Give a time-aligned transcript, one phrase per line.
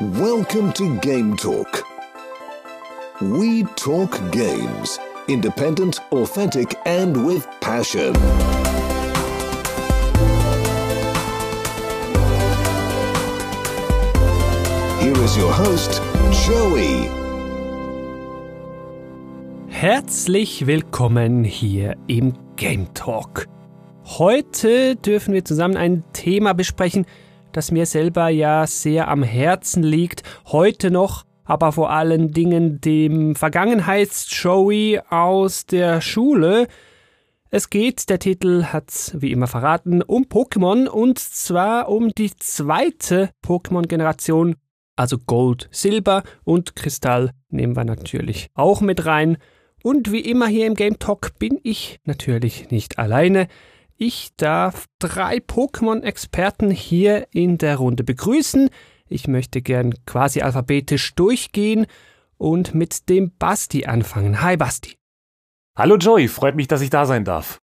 [0.00, 1.84] Welcome to Game Talk.
[3.20, 4.96] We talk games.
[5.26, 8.14] Independent, authentic, and with passion.
[15.00, 16.00] Here is your host,
[16.46, 17.10] Joey.
[19.66, 23.48] Herzlich willkommen hier im Game Talk.
[24.04, 27.04] Heute dürfen wir zusammen ein Thema besprechen,
[27.58, 30.22] das mir selber ja sehr am Herzen liegt.
[30.46, 36.68] Heute noch, aber vor allen Dingen dem Vergangenheits-Joey aus der Schule.
[37.50, 43.30] Es geht, der Titel hat's wie immer verraten, um Pokémon und zwar um die zweite
[43.44, 44.54] Pokémon-Generation,
[44.94, 49.36] also Gold, Silber und Kristall nehmen wir natürlich auch mit rein.
[49.82, 53.48] Und wie immer hier im Game Talk bin ich natürlich nicht alleine.
[54.00, 58.70] Ich darf drei Pokémon-Experten hier in der Runde begrüßen.
[59.08, 61.84] Ich möchte gern quasi alphabetisch durchgehen
[62.36, 64.40] und mit dem Basti anfangen.
[64.40, 64.94] Hi Basti.
[65.76, 67.58] Hallo Joey, freut mich, dass ich da sein darf.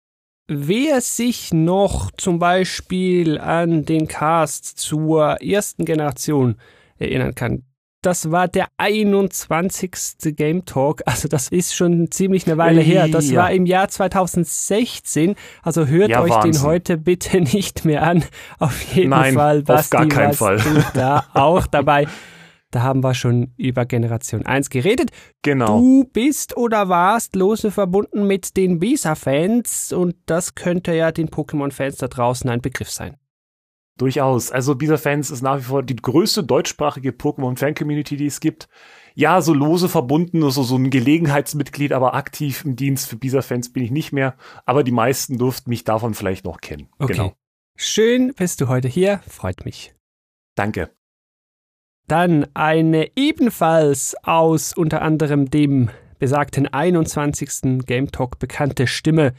[0.46, 6.54] Wer sich noch zum Beispiel an den Cast zur ersten Generation
[6.96, 7.64] erinnern kann,
[8.02, 10.34] das war der 21.
[10.36, 11.02] Game Talk.
[11.06, 13.08] Also das ist schon ziemlich eine Weile her.
[13.08, 13.42] Das Ja.
[13.42, 15.34] war im Jahr 2016.
[15.62, 16.62] Also hört Ja, euch den Wahnsinn.
[16.62, 18.24] heute bitte nicht mehr an.
[18.58, 19.58] Auf jeden Nein, Fall.
[19.60, 20.58] auf Basti, gar keinen Fall.
[20.94, 22.06] Da auch dabei.
[22.72, 25.10] Da haben wir schon über Generation 1 geredet.
[25.42, 25.78] Genau.
[25.80, 31.96] Du bist oder warst lose verbunden mit den Bisa-Fans und das könnte ja den Pokémon-Fans
[31.96, 33.16] da draußen ein Begriff sein.
[34.00, 34.50] Durchaus.
[34.50, 38.66] Also Bisa-Fans ist nach wie vor die größte deutschsprachige Pokémon-Fan-Community, die es gibt.
[39.14, 43.84] Ja, so lose verbunden, so, so ein Gelegenheitsmitglied, aber aktiv im Dienst für Bisa-Fans bin
[43.84, 44.36] ich nicht mehr.
[44.64, 46.88] Aber die meisten durften mich davon vielleicht noch kennen.
[46.98, 47.12] Okay.
[47.12, 47.34] Genau.
[47.76, 49.94] Schön bist du heute hier, freut mich.
[50.54, 50.90] Danke.
[52.06, 57.84] Dann eine ebenfalls aus unter anderem dem besagten 21.
[57.84, 59.34] Game Talk bekannte Stimme,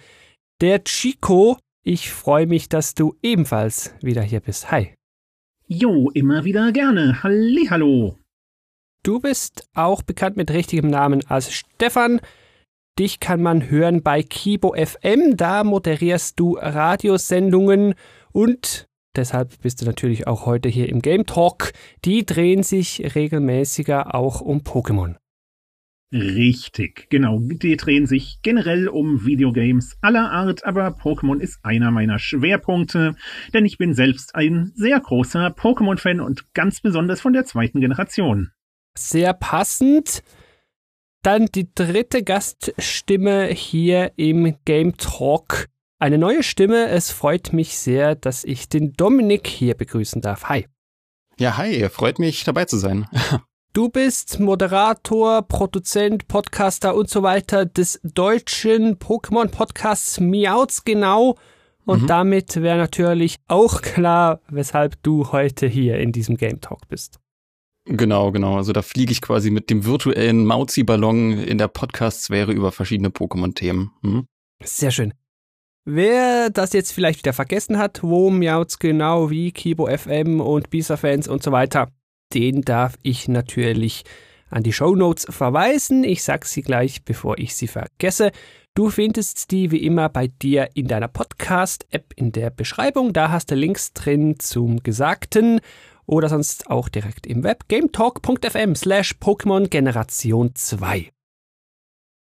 [0.62, 1.58] der Chico.
[1.84, 4.72] Ich freue mich, dass du ebenfalls wieder hier bist.
[4.72, 4.94] Hi.
[5.68, 7.24] Jo, immer wieder gerne.
[7.24, 8.20] Hallihallo.
[9.04, 12.22] Du bist auch bekannt mit richtigem Namen als Stefan.
[13.00, 15.38] Dich kann man hören bei Kibo FM.
[15.38, 17.96] Da moderierst du Radiosendungen
[18.32, 21.72] und deshalb bist du natürlich auch heute hier im Game Talk.
[22.06, 25.16] Die drehen sich regelmäßiger auch um Pokémon.
[26.14, 27.40] Richtig, genau.
[27.40, 33.16] Die drehen sich generell um Videogames aller Art, aber Pokémon ist einer meiner Schwerpunkte,
[33.54, 38.52] denn ich bin selbst ein sehr großer Pokémon-Fan und ganz besonders von der zweiten Generation.
[38.98, 40.22] Sehr passend.
[41.24, 45.68] Dann die dritte Gaststimme hier im Game Talk.
[45.98, 46.90] Eine neue Stimme.
[46.90, 50.46] Es freut mich sehr, dass ich den Dominik hier begrüßen darf.
[50.50, 50.68] Hi.
[51.40, 53.08] Ja, hi, freut mich dabei zu sein.
[53.74, 61.38] Du bist Moderator, Produzent, Podcaster und so weiter des deutschen Pokémon-Podcasts Miauts genau.
[61.86, 62.08] Und Mhm.
[62.08, 67.20] damit wäre natürlich auch klar, weshalb du heute hier in diesem Game Talk bist.
[67.86, 68.58] Genau, genau.
[68.58, 73.92] Also da fliege ich quasi mit dem virtuellen Mauzi-Ballon in der Podcast-Sphäre über verschiedene Pokémon-Themen.
[74.02, 74.26] Hm?
[74.64, 75.14] Sehr schön.
[75.86, 81.28] Wer das jetzt vielleicht wieder vergessen hat, wo Miauts genau wie Kibo FM und Bisa-Fans
[81.28, 81.88] und so weiter,
[82.34, 84.04] den darf ich natürlich
[84.50, 86.04] an die Shownotes verweisen.
[86.04, 88.32] Ich sag sie gleich, bevor ich sie vergesse.
[88.74, 93.12] Du findest die wie immer bei dir in deiner Podcast-App in der Beschreibung.
[93.14, 95.60] Da hast du Links drin zum Gesagten
[96.06, 101.12] oder sonst auch direkt im Web gametalk.fm slash Pokémon Generation 2.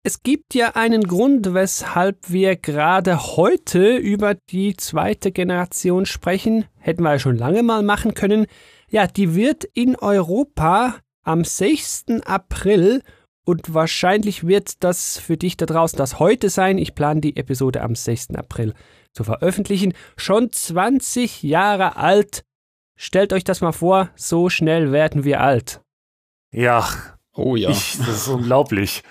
[0.06, 6.66] Es gibt ja einen Grund, weshalb wir gerade heute über die zweite Generation sprechen.
[6.78, 8.47] Hätten wir ja schon lange mal machen können.
[8.89, 12.05] Ja, die wird in Europa am 6.
[12.25, 13.03] April
[13.45, 16.78] und wahrscheinlich wird das für dich da draußen das heute sein.
[16.78, 18.31] Ich plane die Episode am 6.
[18.37, 18.75] April
[19.12, 19.94] zu veröffentlichen.
[20.17, 22.44] Schon 20 Jahre alt.
[22.97, 25.81] Stellt euch das mal vor, so schnell werden wir alt.
[26.53, 26.87] Ja,
[27.37, 27.70] Oh ja.
[27.70, 29.03] ich, das ist unglaublich.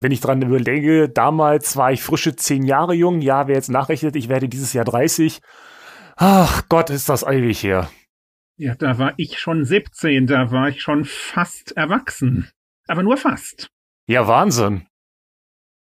[0.00, 3.20] Wenn ich dran überlege, damals war ich frische zehn Jahre jung.
[3.20, 5.40] Ja, wer jetzt nachrechnet, ich werde dieses Jahr 30.
[6.16, 7.90] Ach Gott, ist das ewig her.
[8.56, 12.48] Ja, da war ich schon 17, da war ich schon fast erwachsen.
[12.86, 13.68] Aber nur fast.
[14.06, 14.86] Ja, Wahnsinn.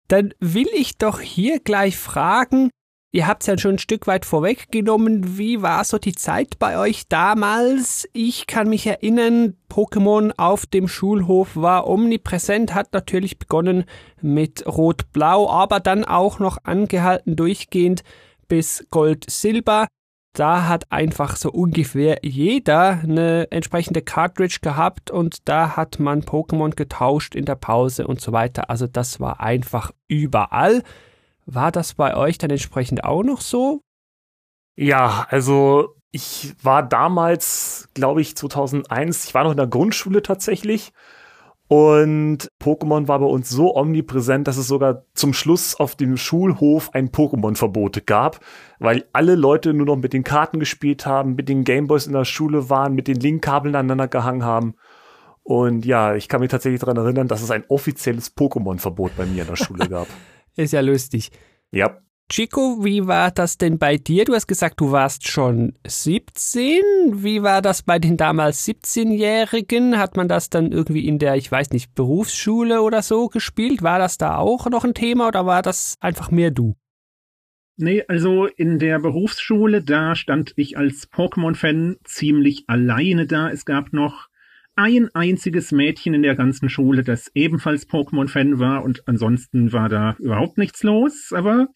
[0.08, 2.70] Dann will ich doch hier gleich fragen,
[3.12, 6.78] ihr habt es ja schon ein Stück weit vorweggenommen, wie war so die Zeit bei
[6.78, 8.08] euch damals?
[8.12, 13.84] Ich kann mich erinnern, Pokémon auf dem Schulhof war omnipräsent, hat natürlich begonnen
[14.22, 18.02] mit Rot-Blau, aber dann auch noch angehalten durchgehend
[18.48, 19.88] bis Gold-Silber.
[20.38, 26.74] Da hat einfach so ungefähr jeder eine entsprechende Cartridge gehabt und da hat man Pokémon
[26.74, 28.68] getauscht in der Pause und so weiter.
[28.68, 30.82] Also das war einfach überall.
[31.46, 33.80] War das bei euch dann entsprechend auch noch so?
[34.76, 40.92] Ja, also ich war damals, glaube ich, 2001, ich war noch in der Grundschule tatsächlich.
[41.68, 46.94] Und Pokémon war bei uns so omnipräsent, dass es sogar zum Schluss auf dem Schulhof
[46.94, 48.38] ein Pokémon-Verbot gab,
[48.78, 52.24] weil alle Leute nur noch mit den Karten gespielt haben, mit den Gameboys in der
[52.24, 54.74] Schule waren, mit den Linkkabeln aneinander gehangen haben.
[55.42, 59.42] Und ja, ich kann mich tatsächlich daran erinnern, dass es ein offizielles Pokémon-Verbot bei mir
[59.42, 60.06] in der Schule gab.
[60.56, 61.30] Ist ja lustig.
[61.72, 61.98] Ja.
[62.28, 64.24] Chico, wie war das denn bei dir?
[64.24, 66.82] Du hast gesagt, du warst schon 17.
[67.22, 69.96] Wie war das bei den damals 17-Jährigen?
[69.96, 73.84] Hat man das dann irgendwie in der, ich weiß nicht, Berufsschule oder so gespielt?
[73.84, 76.74] War das da auch noch ein Thema oder war das einfach mehr du?
[77.76, 83.50] Nee, also in der Berufsschule, da stand ich als Pokémon-Fan ziemlich alleine da.
[83.50, 84.28] Es gab noch
[84.76, 90.16] ein einziges Mädchen in der ganzen Schule, das ebenfalls Pokémon-Fan war und ansonsten war da
[90.18, 91.32] überhaupt nichts los.
[91.34, 91.68] Aber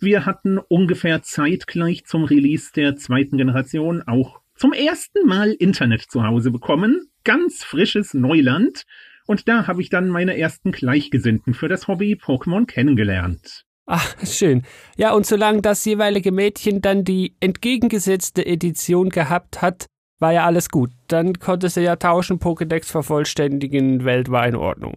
[0.00, 6.24] wir hatten ungefähr zeitgleich zum Release der zweiten Generation auch zum ersten Mal Internet zu
[6.24, 7.08] Hause bekommen.
[7.22, 8.82] Ganz frisches Neuland.
[9.26, 13.64] Und da habe ich dann meine ersten Gleichgesinnten für das Hobby Pokémon kennengelernt.
[13.86, 14.64] Ach, schön.
[14.96, 19.86] Ja, und solange das jeweilige Mädchen dann die entgegengesetzte Edition gehabt hat,
[20.18, 20.90] war ja alles gut.
[21.08, 24.94] Dann konntest du ja tauschen, Pokédex vervollständigen, Welt war in Ordnung.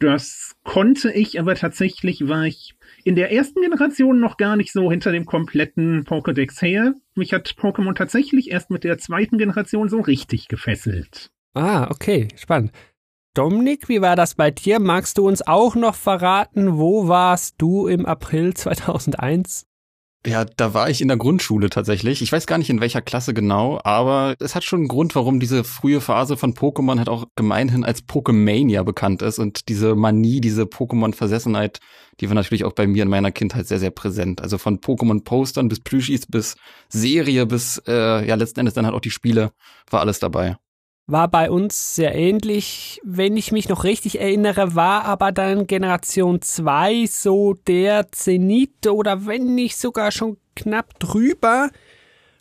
[0.00, 2.74] Das konnte ich, aber tatsächlich war ich
[3.04, 6.94] in der ersten Generation noch gar nicht so hinter dem kompletten Pokédex her.
[7.14, 11.30] Mich hat Pokémon tatsächlich erst mit der zweiten Generation so richtig gefesselt.
[11.54, 12.72] Ah, okay, spannend.
[13.34, 14.78] Dominik, wie war das bei dir?
[14.78, 19.66] Magst du uns auch noch verraten, wo warst du im April 2001?
[20.26, 22.22] Ja, da war ich in der Grundschule tatsächlich.
[22.22, 25.38] Ich weiß gar nicht in welcher Klasse genau, aber es hat schon einen Grund, warum
[25.38, 30.40] diese frühe Phase von Pokémon halt auch gemeinhin als Pokémania bekannt ist und diese Manie,
[30.40, 31.78] diese Pokémon-Versessenheit,
[32.20, 34.40] die war natürlich auch bei mir in meiner Kindheit sehr, sehr präsent.
[34.40, 36.56] Also von Pokémon-Postern bis Plüschis bis
[36.88, 39.52] Serie bis, äh, ja, letzten Endes dann halt auch die Spiele,
[39.90, 40.56] war alles dabei
[41.06, 43.00] war bei uns sehr ähnlich.
[43.04, 49.26] Wenn ich mich noch richtig erinnere, war aber dann Generation 2 so der Zenit oder
[49.26, 51.70] wenn nicht sogar schon knapp drüber.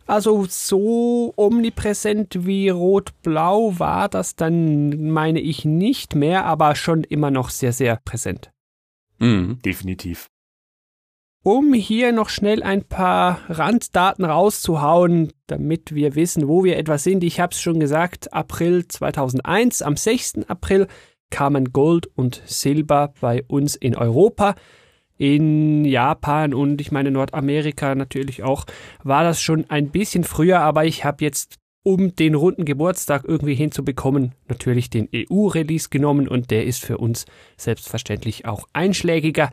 [0.05, 7.31] Also so omnipräsent wie Rot-Blau war das dann, meine ich, nicht mehr, aber schon immer
[7.31, 8.51] noch sehr, sehr präsent.
[9.19, 10.27] Mhm, definitiv.
[11.45, 17.21] Um hier noch schnell ein paar Randdaten rauszuhauen, damit wir wissen, wo wir etwa sind.
[17.21, 20.47] Ich habe es schon gesagt, April 2001, am 6.
[20.47, 20.87] April
[21.31, 24.55] kamen Gold und Silber bei uns in Europa.
[25.17, 28.63] In Japan und ich meine Nordamerika natürlich auch
[29.03, 33.55] war das schon ein bisschen früher, aber ich habe jetzt um den runden Geburtstag irgendwie
[33.55, 37.25] hinzubekommen, natürlich den EU-Release genommen und der ist für uns
[37.57, 39.49] selbstverständlich auch einschlägiger.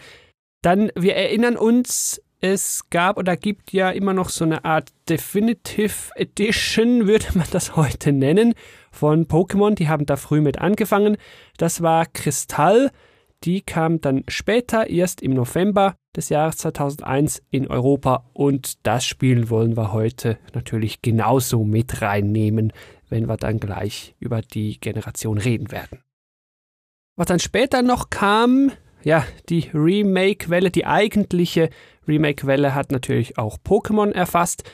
[0.63, 6.11] Dann, wir erinnern uns, es gab oder gibt ja immer noch so eine Art Definitive
[6.17, 8.55] Edition, würde man das heute nennen,
[8.91, 9.75] von Pokémon.
[9.75, 11.17] Die haben da früh mit angefangen.
[11.57, 12.91] Das war Kristall.
[13.45, 18.29] Die kam dann später, erst im November des Jahres 2001 in Europa.
[18.35, 22.73] Und das Spiel wollen wir heute natürlich genauso mit reinnehmen,
[23.09, 26.03] wenn wir dann gleich über die Generation reden werden.
[27.17, 31.71] Was dann später noch kam, ja, die Remake-Welle, die eigentliche
[32.07, 34.65] Remake-Welle hat natürlich auch Pokémon erfasst.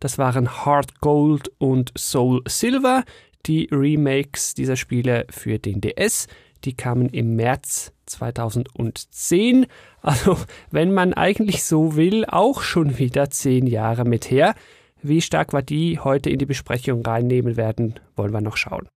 [0.00, 3.04] Das waren Heart Gold und Soul Silver,
[3.46, 6.26] die Remakes dieser Spiele für den DS.
[6.64, 9.66] Die kamen im März 2010.
[10.02, 10.38] Also,
[10.70, 14.54] wenn man eigentlich so will, auch schon wieder zehn Jahre mit her.
[15.02, 18.88] Wie stark wir die heute in die Besprechung reinnehmen werden, wollen wir noch schauen.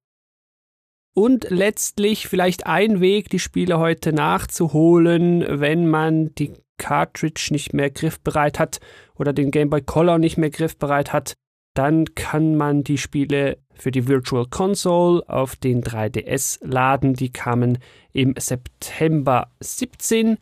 [1.13, 7.91] Und letztlich vielleicht ein Weg, die Spiele heute nachzuholen, wenn man die Cartridge nicht mehr
[7.91, 8.81] griffbereit hat
[9.17, 11.35] oder den Game Boy Color nicht mehr griffbereit hat,
[11.75, 17.15] dann kann man die Spiele für die Virtual Console auf den 3DS laden.
[17.15, 17.79] Die kamen
[18.13, 20.39] im September 17.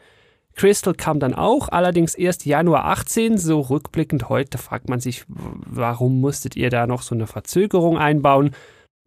[0.55, 3.39] Crystal kam dann auch, allerdings erst Januar 18.
[3.39, 8.51] So rückblickend heute fragt man sich, warum musstet ihr da noch so eine Verzögerung einbauen?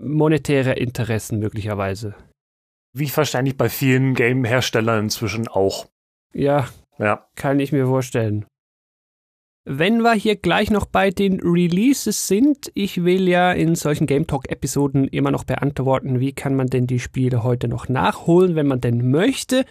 [0.02, 2.16] Monetäre Interessen möglicherweise.
[2.94, 5.88] Wie wahrscheinlich bei vielen Game-Herstellern inzwischen auch.
[6.34, 6.68] Ja,
[6.98, 8.46] ja, kann ich mir vorstellen.
[9.64, 14.26] Wenn wir hier gleich noch bei den Releases sind, ich will ja in solchen Game
[14.26, 18.82] Talk-Episoden immer noch beantworten, wie kann man denn die Spiele heute noch nachholen, wenn man
[18.82, 19.66] denn möchte.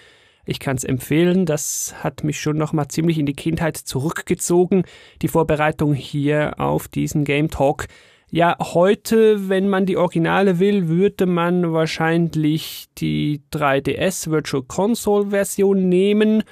[0.44, 4.84] Ich kann es empfehlen, das hat mich schon noch mal ziemlich in die Kindheit zurückgezogen,
[5.22, 7.86] die Vorbereitung hier auf diesen Game Talk.
[8.32, 15.88] Ja, heute, wenn man die Originale will, würde man wahrscheinlich die 3DS Virtual Console Version
[15.88, 16.44] nehmen.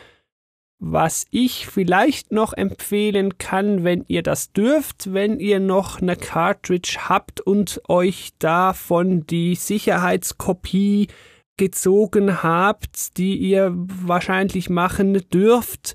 [0.80, 6.99] Was ich vielleicht noch empfehlen kann, wenn ihr das dürft, wenn ihr noch eine Cartridge
[7.08, 11.06] habt und euch davon die Sicherheitskopie
[11.56, 15.94] gezogen habt, die ihr wahrscheinlich machen dürft,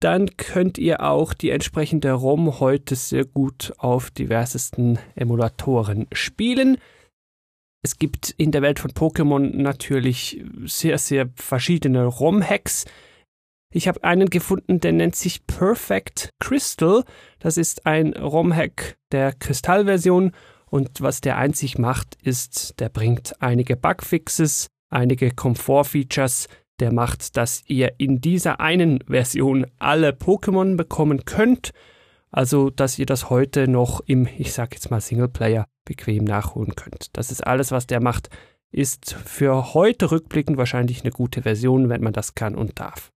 [0.00, 6.78] dann könnt ihr auch die entsprechende ROM heute sehr gut auf diversesten Emulatoren spielen.
[7.82, 12.86] Es gibt in der Welt von Pokémon natürlich sehr, sehr verschiedene ROM-Hacks.
[13.72, 17.04] Ich habe einen gefunden, der nennt sich Perfect Crystal.
[17.38, 20.32] Das ist ein ROM-Hack der Kristallversion
[20.66, 26.48] und was der einzig macht, ist, der bringt einige Bugfixes, einige Komfortfeatures,
[26.80, 31.72] der macht, dass ihr in dieser einen Version alle Pokémon bekommen könnt,
[32.30, 37.16] also dass ihr das heute noch im, ich sag jetzt mal Singleplayer bequem nachholen könnt.
[37.16, 38.30] Das ist alles, was der macht,
[38.72, 43.10] ist für heute rückblickend wahrscheinlich eine gute Version, wenn man das kann und darf.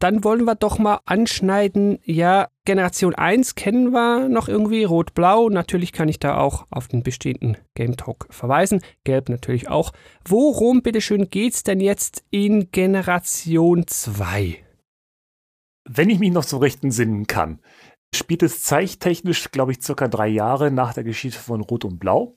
[0.00, 5.92] Dann wollen wir doch mal anschneiden, ja, Generation 1 kennen wir noch irgendwie, Rot-Blau, natürlich
[5.92, 9.92] kann ich da auch auf den bestehenden Game Talk verweisen, Gelb natürlich auch.
[10.26, 14.64] Worum bitteschön geht's denn jetzt in Generation 2?
[15.86, 17.60] Wenn ich mich noch zum rechten sinnen kann,
[18.14, 22.36] spielt es zeichtechnisch, glaube ich, circa drei Jahre nach der Geschichte von Rot und Blau.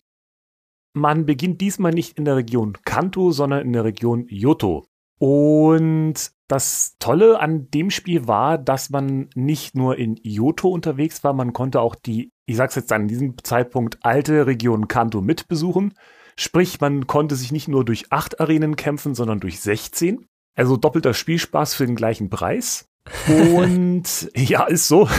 [0.94, 4.86] Man beginnt diesmal nicht in der Region Kanto, sondern in der Region Yoto.
[5.18, 11.34] Und das Tolle an dem Spiel war, dass man nicht nur in Yoto unterwegs war,
[11.34, 15.94] man konnte auch die, ich sag's jetzt an diesem Zeitpunkt, alte Region Kanto mitbesuchen.
[16.36, 20.26] Sprich, man konnte sich nicht nur durch acht Arenen kämpfen, sondern durch 16.
[20.56, 22.88] Also doppelter Spielspaß für den gleichen Preis.
[23.28, 25.10] Und ja, ist so.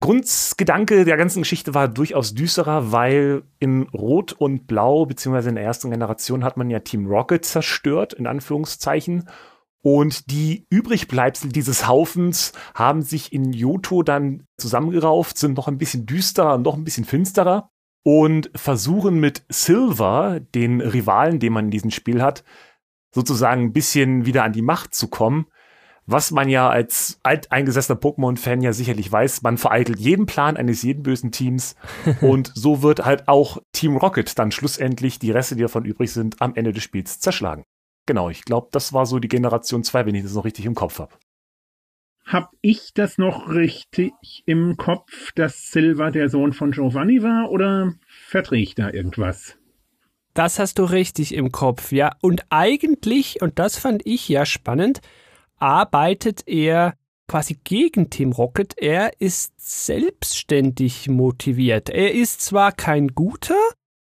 [0.00, 5.64] Grundgedanke der ganzen Geschichte war durchaus düsterer, weil in Rot und Blau, beziehungsweise in der
[5.64, 9.28] ersten Generation, hat man ja Team Rocket zerstört, in Anführungszeichen.
[9.82, 16.06] Und die Übrigbleibsel dieses Haufens haben sich in Yoto dann zusammengerauft, sind noch ein bisschen
[16.06, 17.70] düsterer und noch ein bisschen finsterer
[18.02, 22.44] und versuchen mit Silver, den Rivalen, den man in diesem Spiel hat,
[23.14, 25.46] sozusagen ein bisschen wieder an die Macht zu kommen
[26.06, 31.02] was man ja als alteingesessener Pokémon-Fan ja sicherlich weiß, man vereitelt jeden Plan eines jeden
[31.02, 31.74] bösen Teams
[32.20, 36.40] und so wird halt auch Team Rocket dann schlussendlich die Reste, die davon übrig sind,
[36.40, 37.64] am Ende des Spiels zerschlagen.
[38.06, 40.76] Genau, ich glaube, das war so die Generation 2, wenn ich das noch richtig im
[40.76, 41.12] Kopf habe.
[42.24, 44.12] Hab ich das noch richtig
[44.46, 49.56] im Kopf, dass Silva der Sohn von Giovanni war oder verdrehe ich da irgendwas?
[50.34, 52.10] Das hast du richtig im Kopf, ja.
[52.20, 55.00] Und eigentlich, und das fand ich ja spannend,
[55.58, 56.94] arbeitet er
[57.28, 58.74] quasi gegen Team Rocket.
[58.78, 61.88] Er ist selbstständig motiviert.
[61.88, 63.58] Er ist zwar kein guter,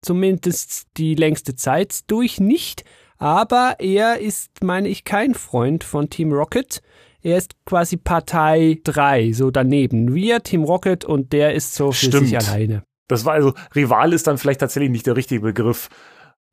[0.02, 2.86] zumindest die längste Zeit durch nicht,
[3.18, 6.82] aber er ist, meine ich, kein Freund von Team Rocket.
[7.22, 10.16] Er ist quasi Partei 3, so daneben.
[10.16, 12.28] Wir, Team Rocket, und der ist so für Stimmt.
[12.28, 12.84] sich alleine.
[13.10, 15.90] Das war also, Rival ist dann vielleicht tatsächlich nicht der richtige Begriff.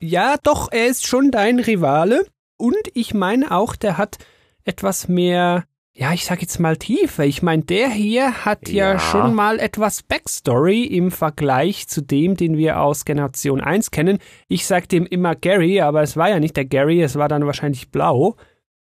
[0.01, 2.25] Ja, doch, er ist schon dein Rivale.
[2.57, 4.17] Und ich meine auch, der hat
[4.67, 5.63] etwas mehr,
[5.95, 7.25] ja, ich sag jetzt mal Tiefe.
[7.25, 8.93] Ich meine, der hier hat ja.
[8.93, 8.99] Ja.
[8.99, 14.19] schon mal etwas Backstory im Vergleich zu dem, den wir aus Generation 1 kennen.
[14.47, 17.45] Ich sag dem immer Gary, aber es war ja nicht der Gary, es war dann
[17.45, 18.35] wahrscheinlich blau.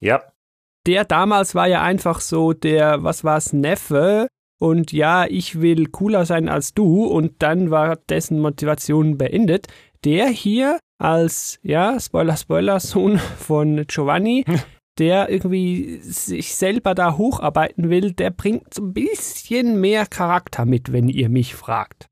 [0.00, 0.22] Ja,
[0.86, 4.28] Der damals war ja einfach so der, was war's, Neffe.
[4.58, 7.04] Und ja, ich will cooler sein als du.
[7.06, 9.68] Und dann war dessen Motivation beendet.
[10.04, 14.44] Der hier als, ja, Spoiler, Spoiler, Sohn von Giovanni,
[15.00, 20.92] der irgendwie sich selber da hocharbeiten will, der bringt so ein bisschen mehr Charakter mit,
[20.92, 22.06] wenn ihr mich fragt.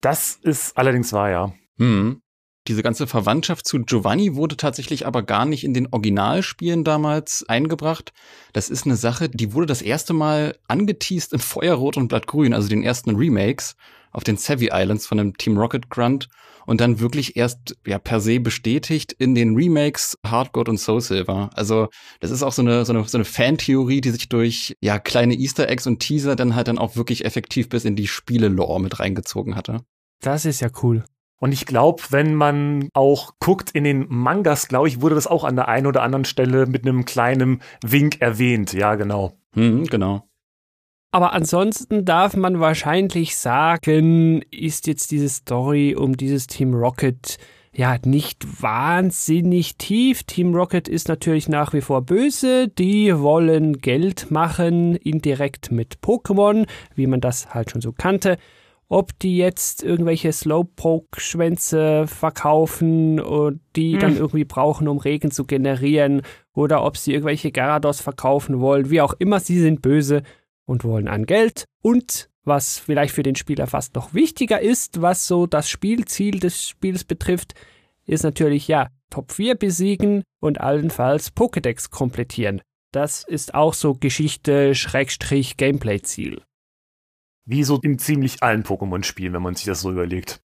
[0.00, 1.52] das ist allerdings wahr, ja.
[1.78, 2.20] Hm.
[2.68, 8.12] Diese ganze Verwandtschaft zu Giovanni wurde tatsächlich aber gar nicht in den Originalspielen damals eingebracht.
[8.54, 12.68] Das ist eine Sache, die wurde das erste Mal angeteased in Feuerrot und Blattgrün, also
[12.68, 13.76] den ersten Remakes
[14.12, 16.28] auf den Savvy Islands von dem Team Rocket Grunt
[16.66, 21.00] und dann wirklich erst ja per se bestätigt in den Remakes Hard Gold und Soul
[21.00, 21.50] Silver.
[21.54, 21.88] Also
[22.20, 25.34] das ist auch so eine so eine, so eine Fantheorie, die sich durch ja kleine
[25.34, 29.00] Easter Eggs und Teaser dann halt dann auch wirklich effektiv bis in die Spiele-Lore mit
[29.00, 29.80] reingezogen hatte.
[30.20, 31.04] Das ist ja cool.
[31.40, 35.44] Und ich glaube, wenn man auch guckt in den Mangas, glaube ich, wurde das auch
[35.44, 38.72] an der einen oder anderen Stelle mit einem kleinen Wink erwähnt.
[38.72, 39.36] Ja, genau.
[39.52, 40.26] Hm, genau.
[41.14, 47.38] Aber ansonsten darf man wahrscheinlich sagen, ist jetzt diese Story um dieses Team Rocket
[47.72, 50.24] ja nicht wahnsinnig tief.
[50.24, 52.66] Team Rocket ist natürlich nach wie vor böse.
[52.66, 56.66] Die wollen Geld machen, indirekt mit Pokémon,
[56.96, 58.36] wie man das halt schon so kannte.
[58.88, 64.00] Ob die jetzt irgendwelche Slowpoke-Schwänze verkaufen und die hm.
[64.00, 66.22] dann irgendwie brauchen, um Regen zu generieren,
[66.54, 70.24] oder ob sie irgendwelche Garados verkaufen wollen, wie auch immer, sie sind böse
[70.66, 75.26] und wollen an Geld und was vielleicht für den Spieler fast noch wichtiger ist, was
[75.26, 77.54] so das Spielziel des Spiels betrifft,
[78.04, 82.60] ist natürlich ja Top 4 besiegen und allenfalls Pokédex komplettieren.
[82.92, 86.42] Das ist auch so Geschichte Schrägstrich Gameplay Ziel.
[87.46, 90.40] Wie so in ziemlich allen Pokémon-Spielen, wenn man sich das so überlegt.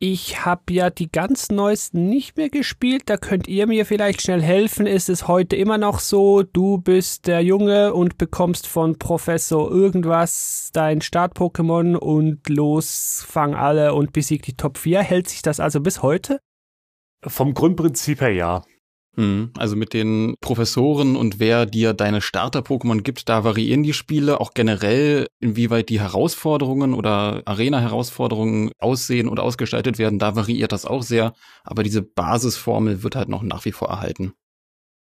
[0.00, 3.02] Ich habe ja die ganz neuesten nicht mehr gespielt.
[3.06, 4.86] Da könnt ihr mir vielleicht schnell helfen.
[4.86, 10.70] Ist es heute immer noch so, du bist der Junge und bekommst von Professor irgendwas
[10.72, 15.02] dein Start-Pokémon und los, fang alle und besieg die Top 4.
[15.02, 16.38] Hält sich das also bis heute?
[17.26, 18.62] Vom Grundprinzip her ja.
[19.18, 19.50] Mhm.
[19.58, 24.54] Also mit den Professoren und wer dir deine Starter-Pokémon gibt, da variieren die Spiele auch
[24.54, 30.20] generell, inwieweit die Herausforderungen oder Arena-Herausforderungen aussehen oder ausgestaltet werden.
[30.20, 31.32] Da variiert das auch sehr,
[31.64, 34.34] aber diese Basisformel wird halt noch nach wie vor erhalten.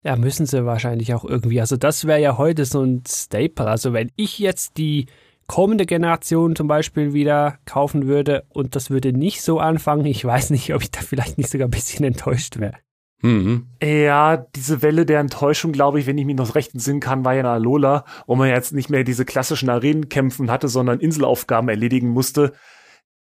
[0.04, 1.60] Ja, müssen sie wahrscheinlich auch irgendwie.
[1.60, 3.66] Also das wäre ja heute so ein Staple.
[3.66, 5.06] Also wenn ich jetzt die
[5.46, 10.50] kommende Generation zum Beispiel wieder kaufen würde und das würde nicht so anfangen, ich weiß
[10.50, 12.74] nicht, ob ich da vielleicht nicht sogar ein bisschen enttäuscht wäre.
[13.22, 13.68] Mhm.
[13.80, 17.34] Ja, diese Welle der Enttäuschung, glaube ich, wenn ich mich noch recht entsinnen kann, war
[17.34, 22.08] ja in Alola, wo man jetzt nicht mehr diese klassischen Arenenkämpfen hatte, sondern Inselaufgaben erledigen
[22.08, 22.52] musste.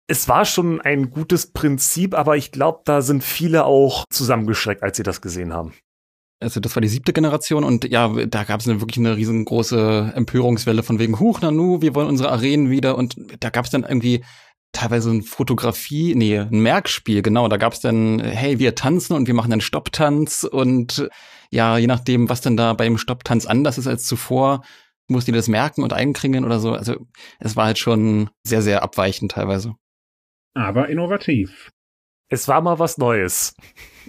[0.07, 4.97] Es war schon ein gutes Prinzip, aber ich glaube, da sind viele auch zusammengeschreckt, als
[4.97, 5.73] sie das gesehen haben.
[6.41, 10.83] Also das war die siebte Generation und ja, da gab es wirklich eine riesengroße Empörungswelle
[10.83, 14.23] von wegen Huch, Nanu, wir wollen unsere Arenen wieder und da gab es dann irgendwie
[14.75, 17.47] teilweise ein Fotografie, nee, ein Merkspiel, genau.
[17.47, 21.09] Da gab es dann, hey, wir tanzen und wir machen einen Stopptanz und
[21.49, 24.63] ja, je nachdem, was dann da beim Stopptanz anders ist als zuvor,
[25.07, 26.73] musst du das merken und einkringeln oder so.
[26.73, 26.95] Also
[27.39, 29.75] es war halt schon sehr, sehr abweichend teilweise.
[30.53, 31.71] Aber innovativ.
[32.29, 33.55] Es war mal was Neues.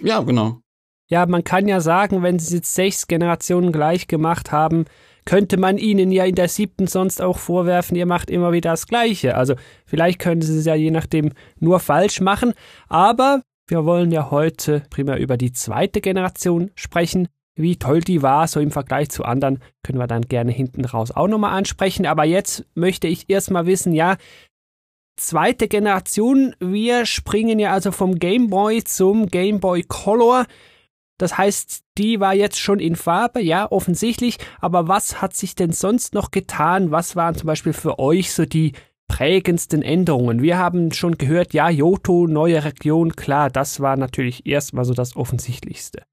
[0.01, 0.61] Ja, genau.
[1.09, 4.85] Ja, man kann ja sagen, wenn sie jetzt sechs Generationen gleich gemacht haben,
[5.27, 8.87] könnte man ihnen ja in der siebten sonst auch vorwerfen, ihr macht immer wieder das
[8.87, 9.35] Gleiche.
[9.35, 12.53] Also vielleicht können sie es ja je nachdem nur falsch machen,
[12.87, 17.27] aber wir wollen ja heute primär über die zweite Generation sprechen.
[17.55, 21.11] Wie toll die war, so im Vergleich zu anderen, können wir dann gerne hinten raus
[21.11, 22.05] auch nochmal ansprechen.
[22.05, 24.15] Aber jetzt möchte ich erstmal wissen, ja,
[25.17, 30.45] zweite Generation, wir springen ja also vom Game Boy zum Game Boy Color.
[31.17, 34.37] Das heißt, die war jetzt schon in Farbe, ja, offensichtlich.
[34.59, 36.91] Aber was hat sich denn sonst noch getan?
[36.91, 38.73] Was waren zum Beispiel für euch so die
[39.07, 40.41] prägendsten Änderungen?
[40.41, 45.15] Wir haben schon gehört, ja, Yoto, neue Region, klar, das war natürlich erstmal so das
[45.15, 46.03] Offensichtlichste.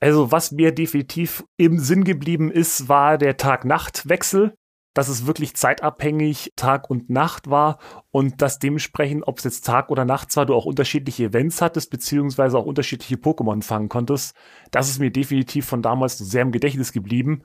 [0.00, 4.54] Also, was mir definitiv im Sinn geblieben ist, war der Tag-Nacht-Wechsel
[4.94, 7.78] dass es wirklich zeitabhängig Tag und Nacht war
[8.10, 11.90] und dass dementsprechend, ob es jetzt Tag oder Nacht war, du auch unterschiedliche Events hattest,
[11.90, 14.36] beziehungsweise auch unterschiedliche Pokémon fangen konntest.
[14.70, 17.42] Das ist mir definitiv von damals sehr im Gedächtnis geblieben.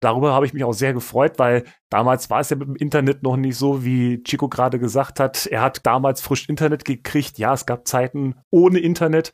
[0.00, 3.22] Darüber habe ich mich auch sehr gefreut, weil damals war es ja mit dem Internet
[3.22, 5.46] noch nicht so, wie Chico gerade gesagt hat.
[5.46, 7.38] Er hat damals frisch Internet gekriegt.
[7.38, 9.32] Ja, es gab Zeiten ohne Internet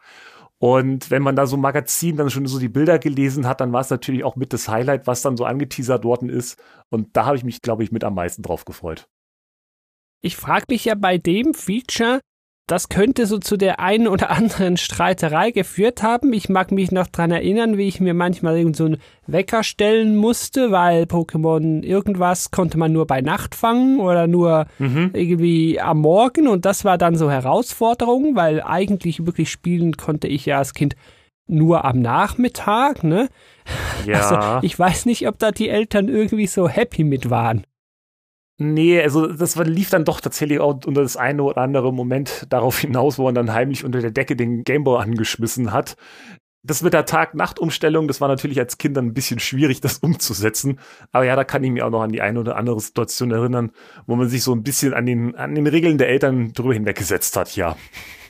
[0.62, 3.72] und wenn man da so ein Magazin dann schon so die Bilder gelesen hat, dann
[3.72, 6.56] war es natürlich auch mit das Highlight, was dann so angeteasert worden ist.
[6.88, 9.08] Und da habe ich mich, glaube ich, mit am meisten drauf gefreut.
[10.20, 12.20] Ich frage mich ja bei dem Feature,
[12.66, 16.32] das könnte so zu der einen oder anderen Streiterei geführt haben.
[16.32, 20.16] Ich mag mich noch dran erinnern, wie ich mir manchmal irgend so einen Wecker stellen
[20.16, 25.10] musste, weil Pokémon irgendwas konnte man nur bei Nacht fangen oder nur mhm.
[25.12, 30.46] irgendwie am Morgen und das war dann so Herausforderung, weil eigentlich wirklich spielen konnte ich
[30.46, 30.94] ja als Kind
[31.48, 33.28] nur am Nachmittag, ne?
[34.06, 34.20] Ja.
[34.20, 37.64] Also ich weiß nicht, ob da die Eltern irgendwie so happy mit waren.
[38.62, 42.78] Nee, also das lief dann doch tatsächlich auch unter das eine oder andere Moment darauf
[42.78, 45.96] hinaus, wo man dann heimlich unter der Decke den Gameboy angeschmissen hat.
[46.64, 50.78] Das mit der Tag-Nacht-Umstellung, das war natürlich als Kind dann ein bisschen schwierig, das umzusetzen.
[51.10, 53.72] Aber ja, da kann ich mich auch noch an die eine oder andere Situation erinnern,
[54.06, 57.36] wo man sich so ein bisschen an den, an den Regeln der Eltern drüber hinweggesetzt
[57.36, 57.76] hat, ja.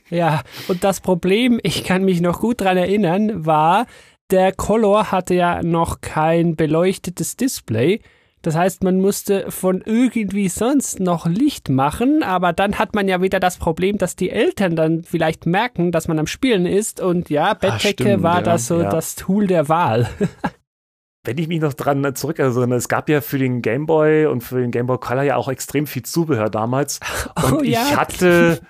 [0.09, 3.87] Ja, und das Problem, ich kann mich noch gut dran erinnern, war,
[4.31, 8.01] der Color hatte ja noch kein beleuchtetes Display.
[8.43, 13.23] Das heißt, man musste von irgendwie sonst noch Licht machen, aber dann hat man ja
[13.23, 17.31] wieder das Problem, dass die Eltern dann vielleicht merken, dass man am Spielen ist und
[17.31, 18.91] ja, Bettdecke ah, war ja, das so ja.
[18.91, 20.09] das Tool der Wahl.
[21.25, 24.61] Wenn ich mich noch dran zurückerinnere, es gab ja für den Game Boy und für
[24.61, 26.99] den Game Boy Color ja auch extrem viel Zubehör damals.
[27.37, 27.97] Oh, und ich ja.
[27.97, 28.61] hatte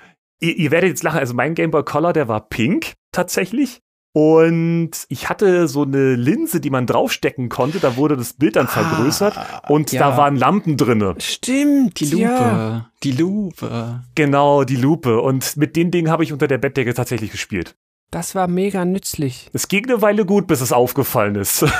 [0.43, 3.81] Ihr, ihr werdet jetzt lachen, also mein Game Boy Color, der war pink tatsächlich.
[4.15, 8.69] Und ich hatte so eine Linse, die man draufstecken konnte, da wurde das Bild dann
[8.69, 9.35] vergrößert
[9.69, 10.01] und ja.
[10.01, 11.15] da waren Lampen drinne.
[11.19, 12.91] Stimmt, Die Lupe, Ja.
[13.03, 14.03] die Lupe.
[14.15, 15.21] Genau, die Lupe.
[15.23, 17.75] Und mit den Dingen habe ich unter der Bettdecke tatsächlich gespielt.
[18.13, 19.49] Das war mega nützlich.
[19.55, 21.65] Es ging eine Weile gut, bis es aufgefallen ist.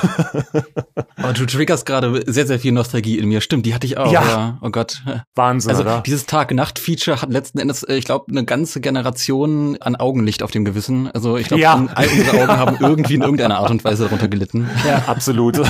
[1.25, 3.41] Oh, du triggerst gerade sehr, sehr viel Nostalgie in mir.
[3.41, 4.11] Stimmt, die hatte ich auch.
[4.13, 4.23] Ja.
[4.25, 4.59] Ja.
[4.61, 5.03] Oh Gott.
[5.37, 6.03] Wahnsinn, Also oder?
[6.05, 10.65] dieses Tag-Nacht-Feature hat letzten Endes, äh, ich glaube, eine ganze Generation an Augenlicht auf dem
[10.65, 11.09] Gewissen.
[11.13, 11.87] Also ich glaube, Ja.
[11.95, 14.69] all unsere Augen haben irgendwie in irgendeiner Art und Weise darunter gelitten.
[14.85, 15.61] Ja, absolut.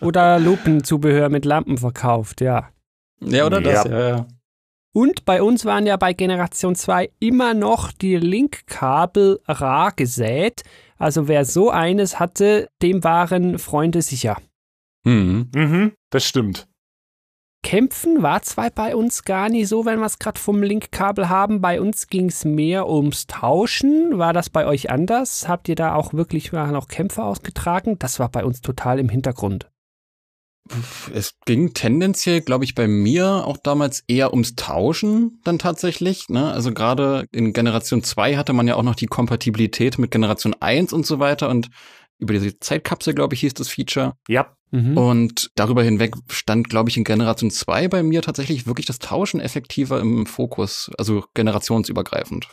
[0.00, 2.70] Oder Lupenzubehör mit Lampen verkauft, ja.
[3.22, 3.84] Ja, oder das?
[3.84, 3.90] Ja.
[3.90, 4.26] Ja, ja.
[4.92, 10.62] Und bei uns waren ja bei Generation 2 immer noch die Linkkabel rar gesät.
[10.98, 14.36] Also wer so eines hatte, dem waren Freunde sicher.
[15.06, 15.48] Hm.
[15.54, 16.66] mhm, das stimmt.
[17.62, 21.60] Kämpfen war zwar bei uns gar nicht so, wenn wir es gerade vom Linkkabel haben.
[21.60, 24.18] Bei uns ging es mehr ums Tauschen.
[24.18, 25.46] War das bei euch anders?
[25.46, 27.98] Habt ihr da auch wirklich mal noch Kämpfe ausgetragen?
[27.98, 29.70] Das war bei uns total im Hintergrund.
[31.12, 36.28] Es ging tendenziell, glaube ich, bei mir auch damals eher ums Tauschen dann tatsächlich.
[36.28, 36.52] Ne?
[36.52, 40.92] Also gerade in Generation 2 hatte man ja auch noch die Kompatibilität mit Generation 1
[40.92, 41.68] und so weiter und
[42.18, 44.14] über diese Zeitkapsel, glaube ich, hieß das Feature.
[44.28, 44.96] Ja, Mhm.
[44.96, 49.40] Und darüber hinweg stand, glaube ich, in Generation 2 bei mir tatsächlich wirklich das Tauschen
[49.40, 52.48] effektiver im Fokus, also generationsübergreifend.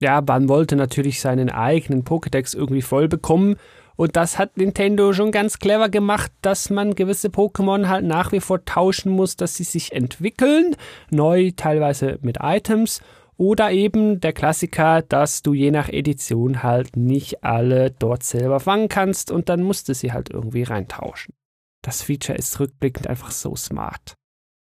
[0.00, 3.56] Ja, man wollte natürlich seinen eigenen Pokédex irgendwie voll bekommen.
[3.98, 8.38] Und das hat Nintendo schon ganz clever gemacht, dass man gewisse Pokémon halt nach wie
[8.38, 10.76] vor tauschen muss, dass sie sich entwickeln.
[11.10, 13.00] Neu, teilweise mit Items.
[13.36, 18.88] Oder eben der Klassiker, dass du je nach Edition halt nicht alle dort selber fangen
[18.88, 21.34] kannst und dann musst du sie halt irgendwie reintauschen.
[21.82, 24.14] Das Feature ist rückblickend einfach so smart.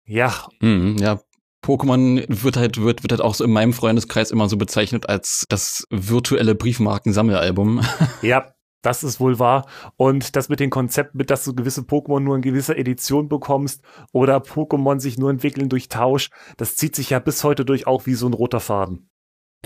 [0.06, 1.20] ja, Mhm, ja.
[1.62, 5.44] Pokémon wird halt, wird, wird halt auch so in meinem Freundeskreis immer so bezeichnet als
[5.50, 7.82] das virtuelle Briefmarkensammelalbum.
[8.22, 8.46] ja.
[8.82, 9.66] Das ist wohl wahr.
[9.96, 13.82] Und das mit dem Konzept, mit dass du gewisse Pokémon nur in gewisser Edition bekommst
[14.12, 18.06] oder Pokémon sich nur entwickeln durch Tausch, das zieht sich ja bis heute durch auch
[18.06, 19.10] wie so ein roter Faden.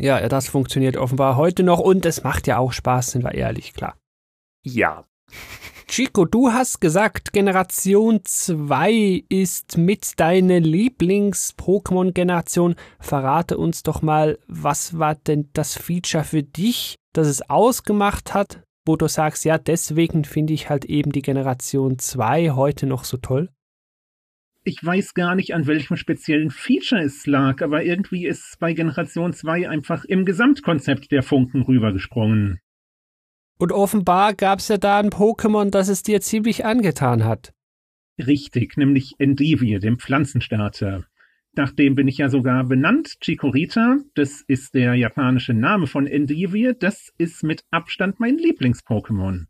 [0.01, 3.35] Ja, ja, das funktioniert offenbar heute noch und es macht ja auch Spaß, sind wir
[3.35, 3.97] ehrlich, klar.
[4.63, 5.05] Ja.
[5.87, 12.75] Chico, du hast gesagt, Generation 2 ist mit deiner Lieblings-Pokémon-Generation.
[12.99, 18.65] Verrate uns doch mal, was war denn das Feature für dich, das es ausgemacht hat,
[18.85, 23.17] wo du sagst, ja, deswegen finde ich halt eben die Generation 2 heute noch so
[23.17, 23.51] toll?
[24.63, 29.33] Ich weiß gar nicht, an welchem speziellen Feature es lag, aber irgendwie ist bei Generation
[29.33, 32.61] 2 einfach im Gesamtkonzept der Funken rübergesprungen.
[33.59, 37.53] Und offenbar gab es ja da ein Pokémon, das es dir ziemlich angetan hat.
[38.19, 41.05] Richtig, nämlich Endivie, dem Pflanzenstarter.
[41.57, 43.99] Nach dem bin ich ja sogar benannt, Chikorita.
[44.15, 46.73] Das ist der japanische Name von Endivie.
[46.79, 49.45] Das ist mit Abstand mein Lieblings-Pokémon.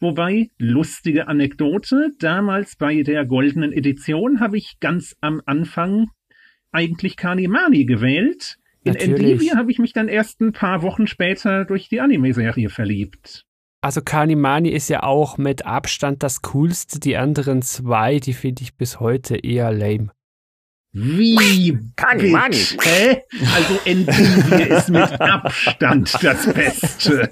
[0.00, 6.10] Wobei, lustige Anekdote, damals bei der goldenen Edition habe ich ganz am Anfang
[6.72, 8.56] eigentlich Kanimani gewählt.
[8.82, 8.96] In.
[8.96, 13.46] Endivie habe ich mich dann erst ein paar Wochen später durch die Anime-Serie verliebt.
[13.80, 16.98] Also Kanimani ist ja auch mit Abstand das coolste.
[16.98, 20.10] Die anderen zwei, die finde ich bis heute eher lame.
[20.94, 21.76] Wie?
[21.96, 22.56] Kanimani.
[22.56, 22.88] bitte?
[22.88, 23.22] Hä?
[23.54, 27.28] Also Endivie ist mit Abstand das Beste.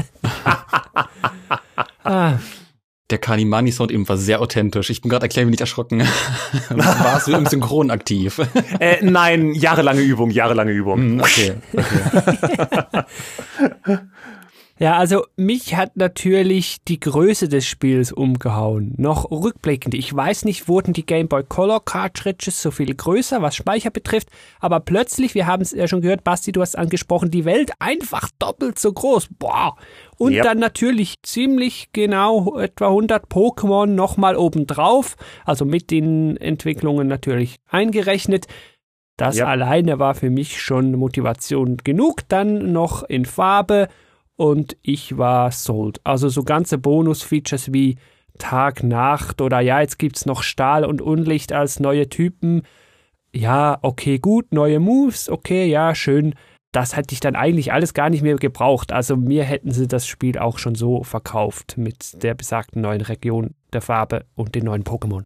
[2.02, 2.34] Ah,
[3.10, 4.88] Der Kanimani-Sound eben war sehr authentisch.
[4.88, 6.00] Ich bin gerade ein klein wenig erschrocken.
[6.70, 8.40] Warst du im Synchron aktiv?
[8.80, 10.98] Äh, nein, jahrelange Übung, jahrelange Übung.
[10.98, 13.04] Hm, okay, okay.
[14.82, 18.94] Ja, also mich hat natürlich die Größe des Spiels umgehauen.
[18.96, 19.94] Noch rückblickend.
[19.94, 24.30] Ich weiß nicht, wurden die Game Boy Color Cartridges so viel größer, was Speicher betrifft,
[24.58, 28.28] aber plötzlich, wir haben es ja schon gehört, Basti, du hast angesprochen, die Welt einfach
[28.40, 29.28] doppelt so groß.
[29.38, 29.76] Boah.
[30.18, 30.42] Und Yep.
[30.42, 35.14] dann natürlich ziemlich genau etwa 100 Pokémon nochmal obendrauf,
[35.44, 38.48] also mit den Entwicklungen natürlich eingerechnet.
[39.16, 39.46] Das Yep.
[39.46, 42.28] alleine war für mich schon Motivation genug.
[42.28, 43.86] Dann noch in Farbe
[44.36, 46.00] und ich war sold.
[46.04, 47.96] Also so ganze Bonus-Features wie
[48.38, 52.62] Tag, Nacht oder ja, jetzt gibt's noch Stahl und Unlicht als neue Typen.
[53.34, 56.34] Ja, okay, gut, neue Moves, okay, ja, schön.
[56.72, 58.92] Das hätte ich dann eigentlich alles gar nicht mehr gebraucht.
[58.92, 63.54] Also mir hätten sie das Spiel auch schon so verkauft mit der besagten neuen Region,
[63.72, 65.24] der Farbe und den neuen Pokémon.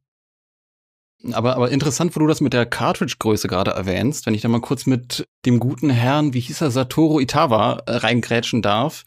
[1.34, 4.60] Aber, aber interessant, wo du das mit der Cartridge-Größe gerade erwähnst, wenn ich da mal
[4.60, 9.04] kurz mit dem guten Herrn, wie hieß er, Satoru Itawa, äh, reingrätschen darf.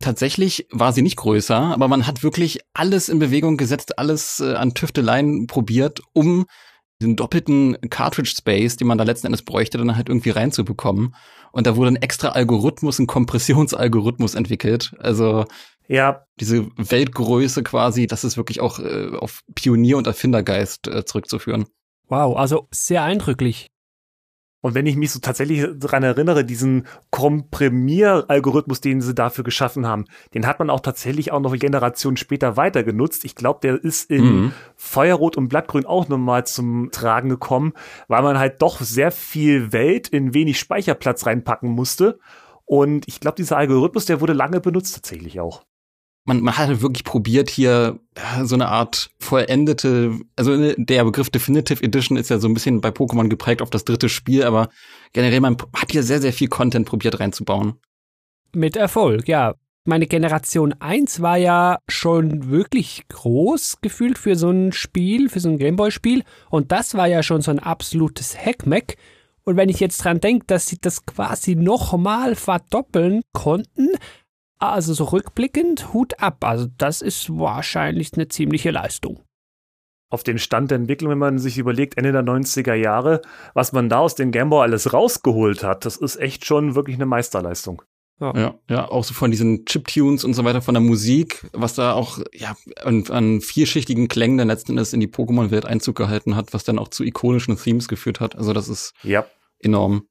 [0.00, 4.54] Tatsächlich war sie nicht größer, aber man hat wirklich alles in Bewegung gesetzt, alles äh,
[4.54, 6.46] an Tüfteleien probiert, um
[7.02, 11.14] den doppelten Cartridge-Space, den man da letzten Endes bräuchte, dann halt irgendwie reinzubekommen.
[11.52, 14.94] Und da wurde ein extra Algorithmus, ein Kompressionsalgorithmus entwickelt.
[14.98, 15.44] Also
[15.88, 21.66] Ja, diese Weltgröße quasi, das ist wirklich auch äh, auf Pionier- und Erfindergeist äh, zurückzuführen.
[22.08, 23.68] Wow, also sehr eindrücklich.
[24.60, 30.04] Und wenn ich mich so tatsächlich daran erinnere, diesen Komprimieralgorithmus, den sie dafür geschaffen haben,
[30.34, 33.24] den hat man auch tatsächlich auch noch Generationen später weiter genutzt.
[33.24, 34.52] Ich glaube, der ist in Mhm.
[34.74, 37.72] Feuerrot und Blattgrün auch nochmal zum Tragen gekommen,
[38.08, 42.18] weil man halt doch sehr viel Welt in wenig Speicherplatz reinpacken musste.
[42.64, 45.62] Und ich glaube, dieser Algorithmus, der wurde lange benutzt tatsächlich auch.
[46.28, 51.04] Man, man hat halt wirklich probiert, hier äh, so eine Art vollendete, also ne, der
[51.04, 54.44] Begriff Definitive Edition ist ja so ein bisschen bei Pokémon geprägt auf das dritte Spiel,
[54.44, 54.68] aber
[55.14, 57.80] generell, man hat hier sehr, sehr viel Content probiert reinzubauen.
[58.54, 59.54] Mit Erfolg, ja.
[59.86, 65.48] Meine Generation 1 war ja schon wirklich groß gefühlt für so ein Spiel, für so
[65.48, 66.24] ein Gameboy-Spiel.
[66.50, 68.96] Und das war ja schon so ein absolutes Hackmack.
[69.44, 73.88] Und wenn ich jetzt dran denke, dass sie das quasi nochmal verdoppeln konnten,
[74.58, 76.44] also so rückblickend, Hut ab.
[76.44, 79.22] Also das ist wahrscheinlich eine ziemliche Leistung.
[80.10, 83.20] auf den Stand der Entwicklung, wenn man sich überlegt, Ende der 90er Jahre,
[83.52, 87.04] was man da aus dem Gameboy alles rausgeholt hat, das ist echt schon wirklich eine
[87.04, 87.82] Meisterleistung.
[88.20, 91.92] Ja, ja, auch so von diesen Chiptunes und so weiter, von der Musik, was da
[91.92, 96.52] auch ja an, an vierschichtigen Klängen dann letzten Endes in die Pokémon-Welt Einzug gehalten hat,
[96.54, 98.34] was dann auch zu ikonischen Themes geführt hat.
[98.34, 99.26] Also das ist Ja.
[99.60, 100.08] enorm.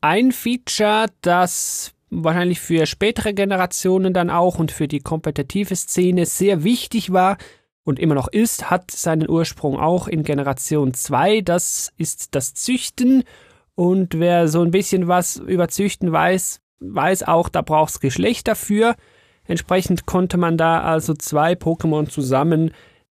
[0.00, 6.64] Ein Feature, das wahrscheinlich für spätere Generationen dann auch und für die kompetitive Szene sehr
[6.64, 7.36] wichtig war
[7.84, 11.42] und immer noch ist, hat seinen Ursprung auch in Generation 2.
[11.42, 13.24] Das ist das Züchten.
[13.74, 18.48] Und wer so ein bisschen was über Züchten weiß, weiß auch, da braucht es Geschlecht
[18.48, 18.94] dafür.
[19.46, 22.72] Entsprechend konnte man da also zwei Pokémon zusammen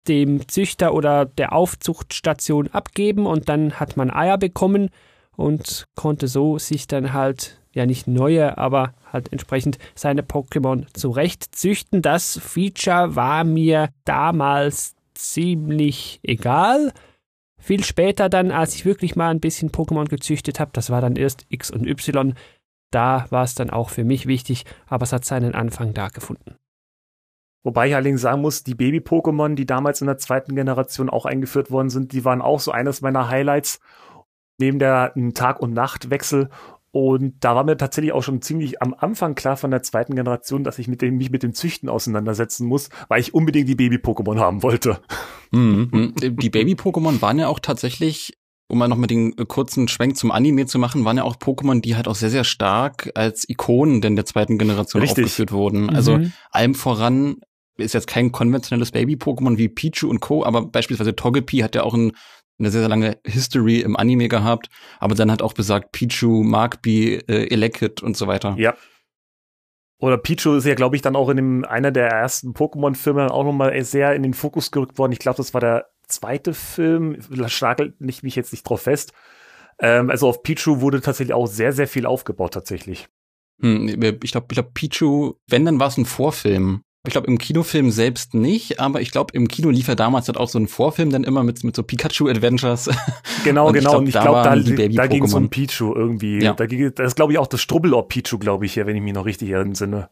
[0.07, 4.89] dem Züchter oder der Aufzuchtstation abgeben und dann hat man Eier bekommen
[5.35, 11.55] und konnte so sich dann halt, ja nicht neue, aber halt entsprechend seine Pokémon zurecht
[11.55, 12.01] züchten.
[12.01, 16.91] Das Feature war mir damals ziemlich egal.
[17.59, 21.15] Viel später dann, als ich wirklich mal ein bisschen Pokémon gezüchtet habe, das war dann
[21.15, 22.33] erst X und Y,
[22.91, 26.55] da war es dann auch für mich wichtig, aber es hat seinen Anfang da gefunden.
[27.65, 31.71] Wobei ich allerdings sagen muss, die Baby-Pokémon, die damals in der zweiten Generation auch eingeführt
[31.71, 33.79] worden sind, die waren auch so eines meiner Highlights.
[34.59, 36.49] Neben der Tag- und Nachtwechsel.
[36.95, 40.63] Und da war mir tatsächlich auch schon ziemlich am Anfang klar von der zweiten Generation,
[40.63, 44.39] dass ich mit dem, mich mit dem Züchten auseinandersetzen muss, weil ich unbedingt die Baby-Pokémon
[44.39, 45.01] haben wollte.
[45.51, 45.89] Mhm.
[45.91, 46.13] mhm.
[46.37, 48.37] Die Baby-Pokémon waren ja auch tatsächlich,
[48.69, 51.81] um mal noch mit den kurzen Schwenk zum Anime zu machen, waren ja auch Pokémon,
[51.81, 55.25] die halt auch sehr, sehr stark als Ikonen denn der zweiten Generation Richtig.
[55.25, 55.89] aufgeführt wurden.
[55.89, 56.31] Also Mhm.
[56.51, 57.41] allem voran
[57.77, 61.93] ist jetzt kein konventionelles Baby-Pokémon wie Pichu und Co., aber beispielsweise Togepi hat ja auch
[61.93, 62.13] ein,
[62.57, 67.15] eine sehr, sehr lange History im Anime gehabt, aber dann hat auch besagt Pichu, Magby,
[67.27, 68.55] äh, Elekid und so weiter.
[68.57, 68.75] Ja.
[69.99, 73.31] Oder Pichu ist ja, glaube ich, dann auch in dem, einer der ersten Pokémon-Filme dann
[73.31, 75.13] auch nochmal sehr in den Fokus gerückt worden.
[75.13, 77.17] Ich glaube, das war der zweite Film.
[77.47, 79.13] Schnagelt nicht mich jetzt nicht drauf fest.
[79.79, 83.07] Ähm, also auf Pichu wurde tatsächlich auch sehr, sehr viel aufgebaut, tatsächlich.
[83.61, 86.81] Hm, ich glaube, ich glaub, Pichu, wenn, dann war es ein Vorfilm.
[87.07, 90.37] Ich glaube, im Kinofilm selbst nicht, aber ich glaube, im Kino lief er damals halt
[90.37, 92.89] auch so ein Vorfilm dann immer mit, mit so Pikachu-Adventures.
[93.43, 93.97] Genau, Und genau.
[93.97, 94.55] und ich da glaube, da,
[94.87, 95.49] da ging es um.
[95.49, 96.43] Pichu irgendwie.
[96.43, 96.53] Ja.
[96.53, 99.01] Da ging, das ist, glaube ich, auch das Strubbelor Pichu, glaube ich, hier, wenn ich
[99.01, 100.09] mich noch richtig entsinne.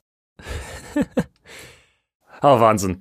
[2.41, 2.97] Aber Wahnsinn.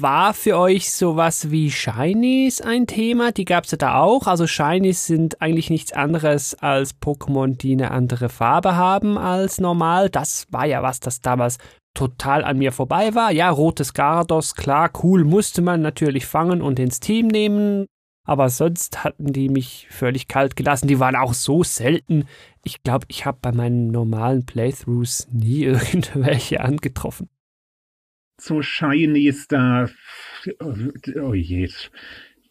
[0.00, 3.30] War für euch sowas wie Shinies ein Thema?
[3.30, 4.26] Die gab es ja da auch.
[4.26, 10.10] Also Shinies sind eigentlich nichts anderes als Pokémon, die eine andere Farbe haben als normal.
[10.10, 11.58] Das war ja was, das damals
[11.94, 13.30] total an mir vorbei war.
[13.30, 17.86] Ja, rotes Gardos, klar, cool, musste man natürlich fangen und ins Team nehmen.
[18.26, 20.88] Aber sonst hatten die mich völlig kalt gelassen.
[20.88, 22.24] Die waren auch so selten.
[22.64, 27.28] Ich glaube, ich habe bei meinen normalen Playthroughs nie irgendwelche angetroffen.
[28.36, 29.88] Zu Shinies da.
[31.20, 31.68] Oh je.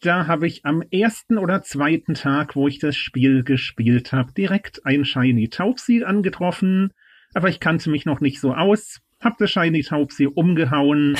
[0.00, 4.84] Da habe ich am ersten oder zweiten Tag, wo ich das Spiel gespielt habe, direkt
[4.84, 6.92] ein Shiny Taubsi angetroffen.
[7.32, 9.00] Aber ich kannte mich noch nicht so aus.
[9.20, 11.16] Hab das Shiny Taubsi umgehauen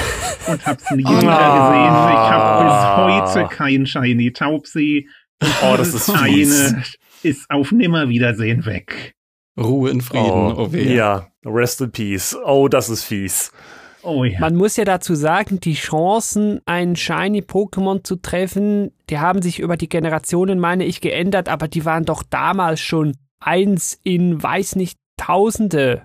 [0.47, 1.25] und hab's nie wieder gesehen.
[1.25, 5.09] Ich habe bis heute kein Shiny Taubsi.
[5.63, 6.73] Oh, das ist fies.
[6.75, 6.83] eine
[7.23, 9.15] ist auf Nimmerwiedersehen weg.
[9.59, 10.95] Ruhe in Frieden, oh, Oh, weh.
[10.95, 12.37] ja, rest in peace.
[12.45, 13.51] Oh, das ist fies.
[14.05, 14.39] Oh ja.
[14.41, 19.61] Man muss ja dazu sagen, die Chancen, ein Shiny Pokémon zu treffen, die haben sich
[19.61, 24.77] über die Generationen, meine ich, geändert, aber die waren doch damals schon eins in weiß
[24.77, 26.03] nicht Tausende.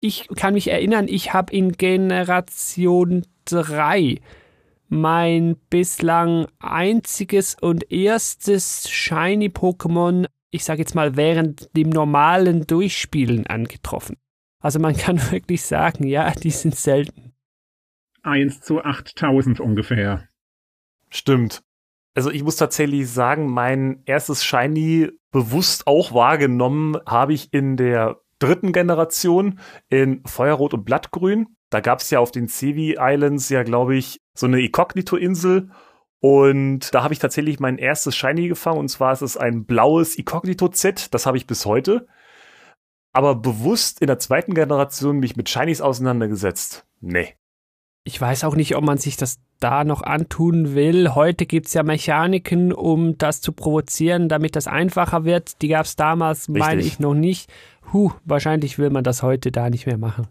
[0.00, 4.20] Ich kann mich erinnern, ich habe in Generation 3
[4.88, 13.46] mein bislang einziges und erstes Shiny Pokémon ich sage jetzt mal, während dem normalen Durchspielen
[13.46, 14.16] angetroffen.
[14.60, 17.29] Also man kann wirklich sagen, ja, die sind selten.
[18.22, 20.28] 1 zu 8000 ungefähr.
[21.10, 21.62] Stimmt.
[22.14, 28.20] Also ich muss tatsächlich sagen, mein erstes Shiny bewusst auch wahrgenommen habe ich in der
[28.40, 31.56] dritten Generation in Feuerrot und Blattgrün.
[31.70, 35.70] Da gab es ja auf den Sevi Islands ja, glaube ich, so eine Inkognito-Insel.
[36.18, 38.78] Und da habe ich tatsächlich mein erstes Shiny gefangen.
[38.78, 41.14] Und zwar ist es ein blaues Inkognito-Z.
[41.14, 42.08] Das habe ich bis heute.
[43.12, 46.86] Aber bewusst in der zweiten Generation mich mit Shinies auseinandergesetzt.
[47.00, 47.34] Nee.
[48.04, 51.14] Ich weiß auch nicht, ob man sich das da noch antun will.
[51.14, 55.60] Heute gibt es ja Mechaniken, um das zu provozieren, damit das einfacher wird.
[55.60, 56.58] Die gab es damals, Richtig.
[56.58, 57.52] meine ich, noch nicht.
[57.92, 60.28] Huh, wahrscheinlich will man das heute da nicht mehr machen.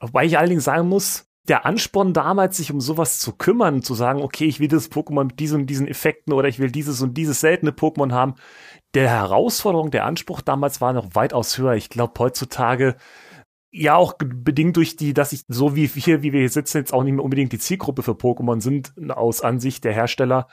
[0.00, 4.20] Wobei ich allerdings sagen muss, der Ansporn damals, sich um sowas zu kümmern, zu sagen,
[4.20, 7.14] okay, ich will das Pokémon mit diesen und diesen Effekten oder ich will dieses und
[7.14, 8.34] dieses seltene Pokémon haben,
[8.94, 11.74] der Herausforderung, der Anspruch damals war noch weitaus höher.
[11.74, 12.96] Ich glaube, heutzutage
[13.72, 16.92] ja auch bedingt durch die, dass ich so wie hier, wie wir hier sitzen, jetzt
[16.92, 20.46] auch nicht mehr unbedingt die Zielgruppe für Pokémon sind, aus Ansicht der Hersteller,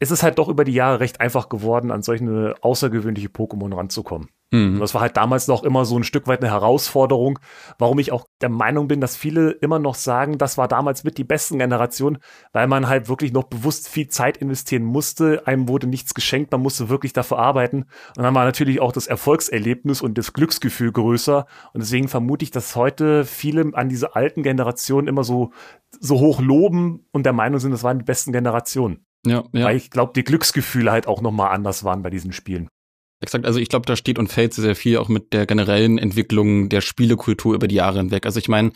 [0.00, 4.28] ist es halt doch über die Jahre recht einfach geworden, an solche außergewöhnliche Pokémon ranzukommen.
[4.50, 4.78] Mhm.
[4.80, 7.38] Das war halt damals noch immer so ein Stück weit eine Herausforderung,
[7.78, 11.18] warum ich auch der Meinung bin, dass viele immer noch sagen, das war damals mit
[11.18, 12.18] die besten Generation,
[12.52, 15.46] weil man halt wirklich noch bewusst viel Zeit investieren musste.
[15.46, 17.84] Einem wurde nichts geschenkt, man musste wirklich dafür arbeiten.
[18.16, 21.46] Und dann war natürlich auch das Erfolgserlebnis und das Glücksgefühl größer.
[21.74, 25.52] Und deswegen vermute ich, dass heute viele an diese alten Generationen immer so,
[26.00, 29.04] so hoch loben und der Meinung sind, das waren die besten Generationen.
[29.26, 29.64] Ja, ja.
[29.64, 32.68] Weil ich glaube, die Glücksgefühle halt auch nochmal anders waren bei diesen Spielen.
[33.20, 36.68] Exakt, also ich glaube, da steht und fällt sehr viel auch mit der generellen Entwicklung
[36.68, 38.26] der Spielekultur über die Jahre hinweg.
[38.26, 38.70] Also ich meine,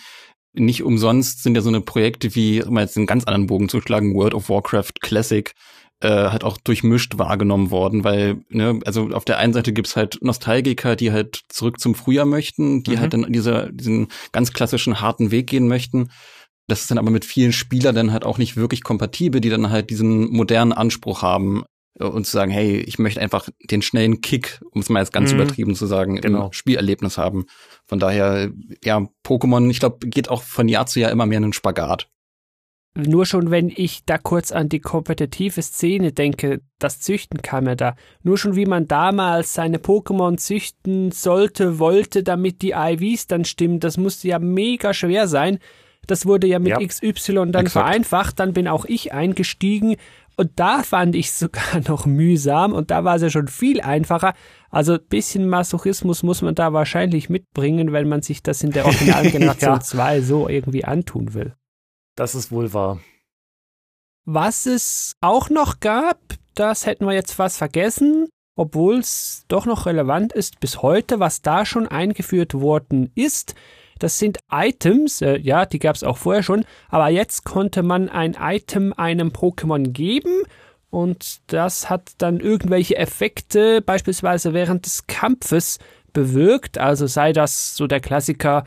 [0.53, 3.81] nicht umsonst sind ja so eine Projekte wie, um jetzt einen ganz anderen Bogen zu
[3.81, 5.53] schlagen, World of Warcraft Classic,
[6.01, 10.19] äh, halt auch durchmischt wahrgenommen worden, weil, ne, also auf der einen Seite gibt's halt
[10.21, 13.01] Nostalgiker, die halt zurück zum Frühjahr möchten, die mhm.
[13.01, 16.11] halt dann dieser, diesen ganz klassischen harten Weg gehen möchten.
[16.69, 19.71] Das ist dann aber mit vielen Spielern dann halt auch nicht wirklich kompatibel, die dann
[19.71, 21.65] halt diesen modernen Anspruch haben,
[21.99, 25.33] und zu sagen, hey, ich möchte einfach den schnellen Kick, um es mal jetzt ganz
[25.33, 25.41] mhm.
[25.41, 26.47] übertrieben zu sagen, genau.
[26.47, 27.47] im Spielerlebnis haben.
[27.87, 28.51] Von daher,
[28.83, 32.09] ja, Pokémon, ich glaube, geht auch von Jahr zu Jahr immer mehr in den Spagat.
[32.95, 37.75] Nur schon, wenn ich da kurz an die kompetitive Szene denke, das Züchten kam ja
[37.75, 37.97] da.
[38.23, 43.81] Nur schon, wie man damals seine Pokémon züchten sollte, wollte, damit die IVs dann stimmen,
[43.81, 45.59] das musste ja mega schwer sein.
[46.07, 46.87] Das wurde ja mit ja.
[46.87, 47.73] XY dann Exakt.
[47.73, 48.41] vereinfacht.
[48.41, 49.97] Dann bin auch ich eingestiegen.
[50.37, 53.81] Und da fand ich es sogar noch mühsam und da war es ja schon viel
[53.81, 54.35] einfacher.
[54.71, 58.87] Also ein bisschen Masochismus muss man da wahrscheinlich mitbringen, wenn man sich das in der
[58.87, 59.81] originalen Generation ja.
[59.81, 61.55] 2 so irgendwie antun will.
[62.17, 63.01] Das ist wohl wahr.
[64.25, 66.19] Was es auch noch gab,
[66.55, 71.43] das hätten wir jetzt fast vergessen, obwohl es doch noch relevant ist bis heute, was
[71.43, 73.55] da schon eingeführt worden ist,
[74.03, 78.09] das sind Items, äh, ja, die gab es auch vorher schon, aber jetzt konnte man
[78.09, 80.43] ein Item einem Pokémon geben
[80.91, 85.79] und das hat dann irgendwelche Effekte, beispielsweise während des Kampfes,
[86.13, 86.79] bewirkt.
[86.79, 88.65] Also sei das so der Klassiker,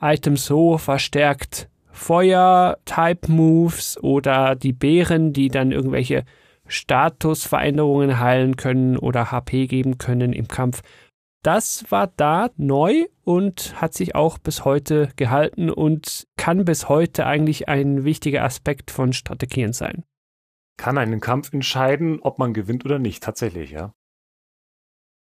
[0.00, 6.24] Item so verstärkt Feuer-Type-Moves oder die Bären, die dann irgendwelche
[6.66, 10.82] Statusveränderungen heilen können oder HP geben können im Kampf.
[11.42, 17.26] Das war da neu und hat sich auch bis heute gehalten und kann bis heute
[17.26, 20.04] eigentlich ein wichtiger Aspekt von Strategien sein.
[20.76, 23.92] Kann einen Kampf entscheiden, ob man gewinnt oder nicht, tatsächlich, ja.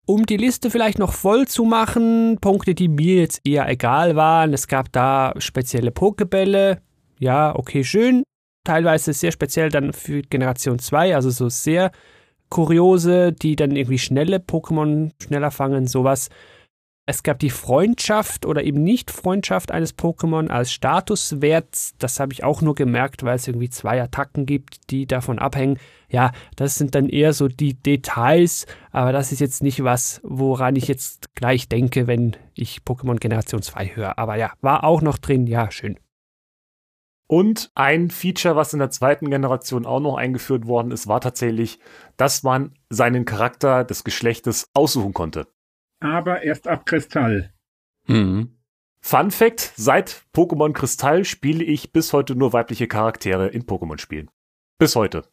[0.08, 4.54] Um die Liste vielleicht noch voll zu machen, Punkte, die mir jetzt eher egal waren.
[4.54, 6.82] Es gab da spezielle Pokebälle.
[7.20, 8.24] Ja, okay, schön.
[8.64, 11.92] Teilweise sehr speziell dann für Generation 2, also so sehr
[12.52, 16.30] kuriose, die dann irgendwie schnelle Pokémon schneller fangen, sowas.
[17.08, 21.92] Es gab die Freundschaft oder eben Nicht-Freundschaft eines Pokémon als Statuswert.
[21.98, 25.80] Das habe ich auch nur gemerkt, weil es irgendwie zwei Attacken gibt, die davon abhängen.
[26.10, 30.76] Ja, das sind dann eher so die Details, aber das ist jetzt nicht was, woran
[30.76, 34.20] ich jetzt gleich denke, wenn ich Pokémon Generation 2 höre.
[34.20, 35.48] Aber ja, war auch noch drin.
[35.48, 35.98] Ja, schön.
[37.32, 41.80] Und ein Feature, was in der zweiten Generation auch noch eingeführt worden ist, war tatsächlich,
[42.18, 45.48] dass man seinen Charakter des Geschlechtes aussuchen konnte.
[46.02, 47.54] Aber erst ab Kristall.
[48.06, 48.58] Mhm.
[49.00, 54.30] Fun Fact: Seit Pokémon Kristall spiele ich bis heute nur weibliche Charaktere in Pokémon-Spielen.
[54.78, 55.24] Bis heute.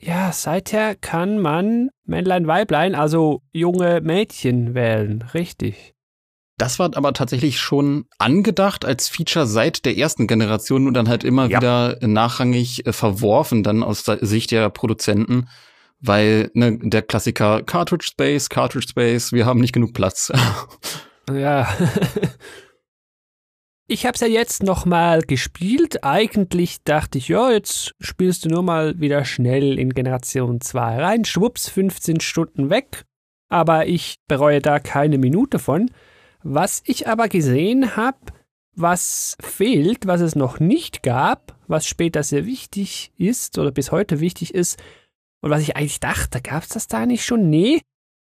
[0.00, 5.22] Ja, seither kann man Männlein, Weiblein, also junge Mädchen wählen.
[5.34, 5.91] Richtig.
[6.62, 11.24] Das war aber tatsächlich schon angedacht als Feature seit der ersten Generation und dann halt
[11.24, 11.58] immer ja.
[11.58, 15.48] wieder nachrangig äh, verworfen, dann aus der Sicht der Produzenten,
[15.98, 20.32] weil ne, der Klassiker Cartridge Space, Cartridge Space, wir haben nicht genug Platz.
[21.32, 21.68] Ja.
[23.86, 26.02] Ich habe es ja jetzt noch mal gespielt.
[26.02, 31.24] Eigentlich dachte ich, ja, jetzt spielst du nur mal wieder schnell in Generation 2 rein.
[31.24, 33.04] Schwupps, 15 Stunden weg.
[33.48, 35.90] Aber ich bereue da keine Minute von.
[36.42, 38.18] Was ich aber gesehen habe,
[38.74, 44.20] was fehlt, was es noch nicht gab, was später sehr wichtig ist oder bis heute
[44.20, 44.78] wichtig ist,
[45.42, 47.50] und was ich eigentlich dachte, gab es das da nicht schon?
[47.50, 47.80] Nee,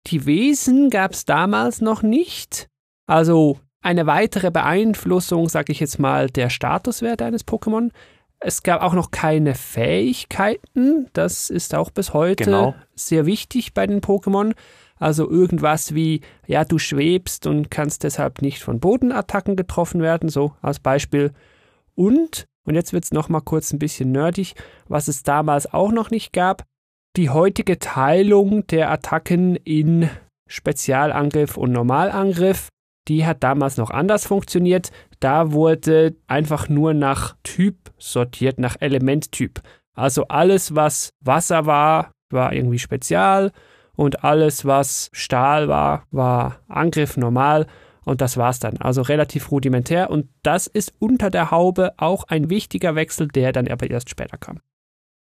[0.07, 2.67] die Wesen gab es damals noch nicht.
[3.07, 7.91] Also eine weitere Beeinflussung, sage ich jetzt mal, der Statuswerte eines Pokémon.
[8.39, 11.07] Es gab auch noch keine Fähigkeiten.
[11.11, 12.73] Das ist auch bis heute Genau.
[12.95, 14.53] sehr wichtig bei den Pokémon.
[14.99, 20.53] Also irgendwas wie, ja, du schwebst und kannst deshalb nicht von Bodenattacken getroffen werden, so
[20.61, 21.31] als Beispiel.
[21.95, 24.55] Und, und jetzt wird es nochmal kurz ein bisschen nerdig,
[24.87, 26.65] was es damals auch noch nicht gab,
[27.15, 30.09] die heutige Teilung der Attacken in
[30.47, 32.67] Spezialangriff und Normalangriff,
[33.07, 34.91] die hat damals noch anders funktioniert.
[35.19, 39.61] Da wurde einfach nur nach Typ sortiert, nach Elementtyp.
[39.95, 43.51] Also alles, was Wasser war, war irgendwie Spezial
[43.99, 47.67] und alles, was Stahl war, war Angriff normal
[48.05, 48.77] und das war's dann.
[48.77, 53.67] Also relativ rudimentär und das ist unter der Haube auch ein wichtiger Wechsel, der dann
[53.67, 54.61] aber erst später kam.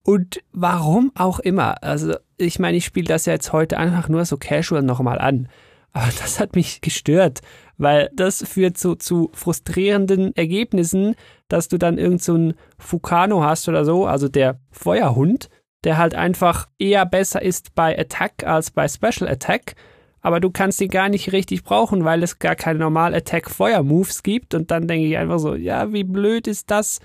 [0.04, 4.26] Und warum auch immer, also ich meine, ich spiele das ja jetzt heute einfach nur
[4.26, 5.48] so casual nochmal an.
[5.94, 7.42] Aber das hat mich gestört,
[7.78, 11.14] weil das führt so zu frustrierenden Ergebnissen,
[11.50, 15.50] dass du dann irgend so einen Fukano hast oder so, also der Feuerhund,
[15.86, 19.76] der halt einfach eher besser ist bei Attack als bei Special Attack.
[20.22, 23.84] Aber du kannst ihn gar nicht richtig brauchen, weil es gar keine normal Attack Feuer
[23.84, 24.56] Moves gibt.
[24.56, 27.00] Und dann denke ich einfach so, ja, wie blöd ist das?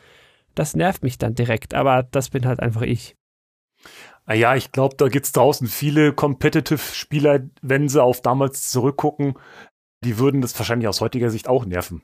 [0.54, 3.14] Das nervt mich dann direkt, aber das bin halt einfach ich.
[4.24, 9.34] Ah ja, ich glaube, da gibt's draußen viele Competitive-Spieler, wenn sie auf damals zurückgucken,
[10.02, 12.02] die würden das wahrscheinlich aus heutiger Sicht auch nerven.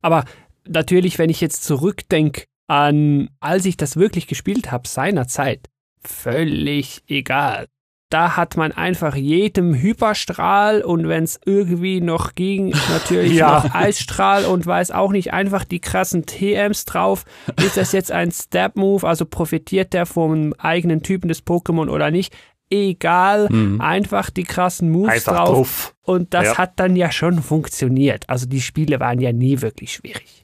[0.00, 0.24] Aber
[0.66, 5.68] natürlich, wenn ich jetzt zurückdenke an, als ich das wirklich gespielt habe, seinerzeit,
[6.08, 7.66] völlig egal.
[8.10, 13.64] Da hat man einfach jedem Hyperstrahl und wenn es irgendwie noch ging, natürlich Ja.
[13.64, 17.24] noch Eisstrahl und weiß auch nicht einfach die krassen TMs drauf.
[17.64, 22.32] Ist das jetzt ein Stab-Move, also profitiert der vom eigenen Typen des Pokémon oder nicht?
[22.70, 23.80] Egal, Mhm.
[23.80, 25.48] einfach die krassen Moves Einfach drauf.
[25.48, 25.94] drauf.
[26.02, 26.58] Und das Ja.
[26.58, 28.28] hat dann ja schon funktioniert.
[28.28, 30.43] Also die Spiele waren ja nie wirklich schwierig.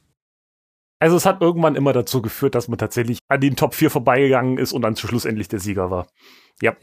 [1.01, 4.59] Also es hat irgendwann immer dazu geführt, dass man tatsächlich an den Top 4 vorbeigegangen
[4.59, 6.07] ist und dann zu Schluss endlich der Sieger war.
[6.61, 6.77] Ja.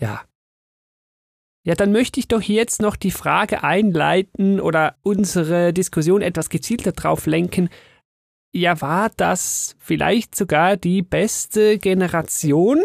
[1.64, 6.94] Ja, dann möchte ich doch jetzt noch die Frage einleiten oder unsere Diskussion etwas gezielter
[6.94, 7.70] drauf lenken.
[8.54, 12.82] Ja, war das vielleicht sogar die beste Generation?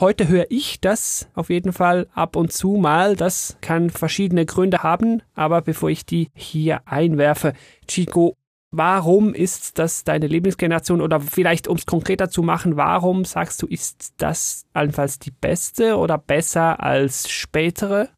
[0.00, 3.14] Heute höre ich das auf jeden Fall ab und zu mal.
[3.14, 7.52] Das kann verschiedene Gründe haben, aber bevor ich die hier einwerfe,
[7.86, 8.34] Chico,
[8.72, 11.00] warum ist das deine Lieblingsgeneration?
[11.00, 15.96] Oder vielleicht, um es konkreter zu machen, warum sagst du, ist das allenfalls die beste
[15.96, 18.08] oder besser als spätere?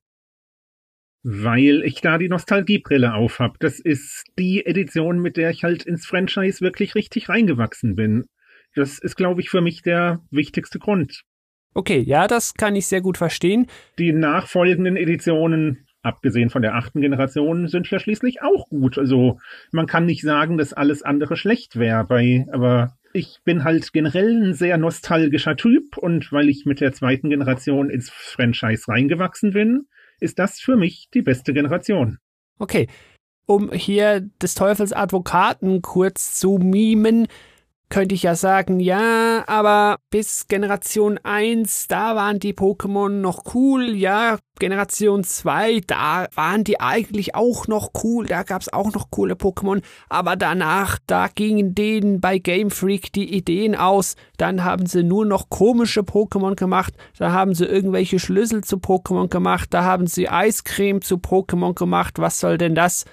[1.22, 3.58] Weil ich da die Nostalgiebrille aufhab.
[3.58, 8.24] Das ist die Edition, mit der ich halt ins Franchise wirklich richtig reingewachsen bin.
[8.74, 11.22] Das ist, glaube ich, für mich der wichtigste Grund.
[11.74, 13.66] Okay, ja, das kann ich sehr gut verstehen.
[13.98, 18.98] Die nachfolgenden Editionen, abgesehen von der achten Generation, sind ja schließlich auch gut.
[18.98, 19.38] Also
[19.72, 24.42] man kann nicht sagen, dass alles andere schlecht wäre, bei, aber ich bin halt generell
[24.42, 29.86] ein sehr nostalgischer Typ und weil ich mit der zweiten Generation ins Franchise reingewachsen bin,
[30.20, 32.18] ist das für mich die beste Generation.
[32.58, 32.88] Okay,
[33.46, 37.28] um hier des Teufels Advokaten kurz zu mimen,
[37.94, 43.94] könnte ich ja sagen, ja, aber bis Generation 1, da waren die Pokémon noch cool,
[43.94, 49.34] ja, Generation 2, da waren die eigentlich auch noch cool, da gab's auch noch coole
[49.34, 55.04] Pokémon, aber danach, da gingen denen bei Game Freak die Ideen aus, dann haben sie
[55.04, 60.08] nur noch komische Pokémon gemacht, da haben sie irgendwelche Schlüssel zu Pokémon gemacht, da haben
[60.08, 63.04] sie Eiscreme zu Pokémon gemacht, was soll denn das?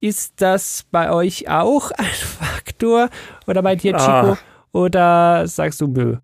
[0.00, 3.10] Ist das bei euch auch ein Faktor?
[3.46, 4.32] Oder bei dir, Chico?
[4.32, 4.38] Ah.
[4.72, 6.18] Oder sagst du Mö?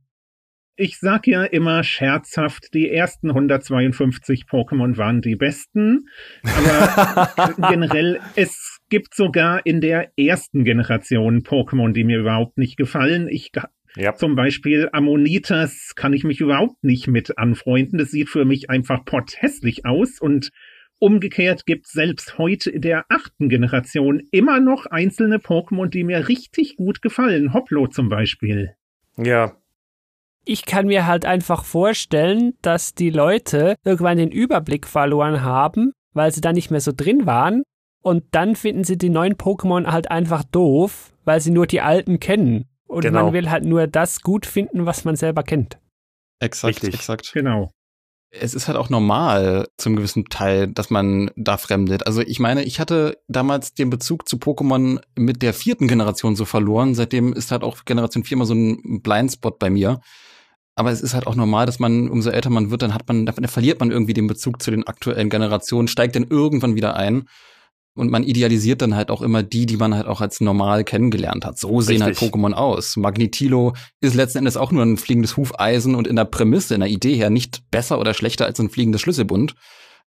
[0.76, 6.08] Ich sag ja immer scherzhaft, die ersten 152 Pokémon waren die besten,
[6.42, 13.28] aber generell, es gibt sogar in der ersten Generation Pokémon, die mir überhaupt nicht gefallen.
[13.28, 13.52] Ich
[13.96, 14.16] Ja.
[14.16, 17.96] zum Beispiel Ammonitas kann ich mich überhaupt nicht mit anfreunden.
[17.98, 20.50] Das sieht für mich einfach potthässlich aus und
[20.98, 26.76] umgekehrt gibt selbst heute in der achten Generation immer noch einzelne Pokémon, die mir richtig
[26.76, 27.52] gut gefallen.
[27.52, 28.74] Hoplo zum Beispiel.
[29.16, 29.56] Ja.
[30.46, 36.32] ich kann mir halt einfach vorstellen, dass die Leute irgendwann den Überblick verloren haben, weil
[36.32, 37.62] sie da nicht mehr so drin waren.
[38.02, 42.20] Und dann finden sie die neuen Pokémon halt einfach doof, weil sie nur die alten
[42.20, 42.66] kennen.
[42.86, 43.24] Und Genau.
[43.24, 45.78] man will halt nur das gut finden, was man selber kennt.
[46.40, 46.94] Exakt, Richtig.
[46.94, 47.30] exakt.
[47.32, 47.70] Genau.
[48.40, 52.06] Es ist halt auch normal zum gewissen Teil, dass man da fremdet.
[52.06, 56.44] Also ich meine, ich hatte damals den Bezug zu Pokémon mit der vierten Generation so
[56.44, 56.94] verloren.
[56.94, 60.00] Seitdem ist halt auch Generation 4 immer so ein Blindspot bei mir.
[60.76, 63.26] Aber es ist halt auch normal, dass man, umso älter man wird, dann hat man,
[63.26, 67.28] dann verliert man irgendwie den Bezug zu den aktuellen Generationen, steigt dann irgendwann wieder ein.
[67.96, 71.44] Und man idealisiert dann halt auch immer die, die man halt auch als normal kennengelernt
[71.44, 71.58] hat.
[71.58, 72.34] So sehen halt Richtig.
[72.34, 72.96] Pokémon aus.
[72.96, 76.90] Magnetilo ist letzten Endes auch nur ein fliegendes Hufeisen und in der Prämisse, in der
[76.90, 79.54] Idee her nicht besser oder schlechter als ein fliegendes Schlüsselbund.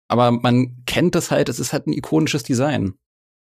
[0.08, 2.94] Aber man kennt das halt, es ist halt ein ikonisches Design.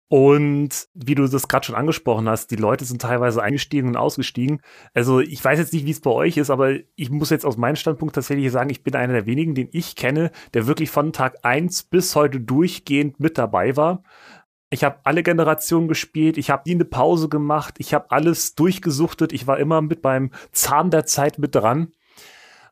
[0.08, 4.62] Und wie du das gerade schon angesprochen hast, die Leute sind teilweise eingestiegen und ausgestiegen.
[4.94, 7.58] Also ich weiß jetzt nicht, wie es bei euch ist, aber ich muss jetzt aus
[7.58, 11.12] meinem Standpunkt tatsächlich sagen, ich bin einer der wenigen, den ich kenne, der wirklich von
[11.12, 14.02] Tag eins bis heute durchgehend mit dabei war.
[14.70, 19.32] Ich habe alle Generationen gespielt, ich habe nie eine Pause gemacht, ich habe alles durchgesuchtet,
[19.34, 21.92] ich war immer mit beim Zahn der Zeit mit dran.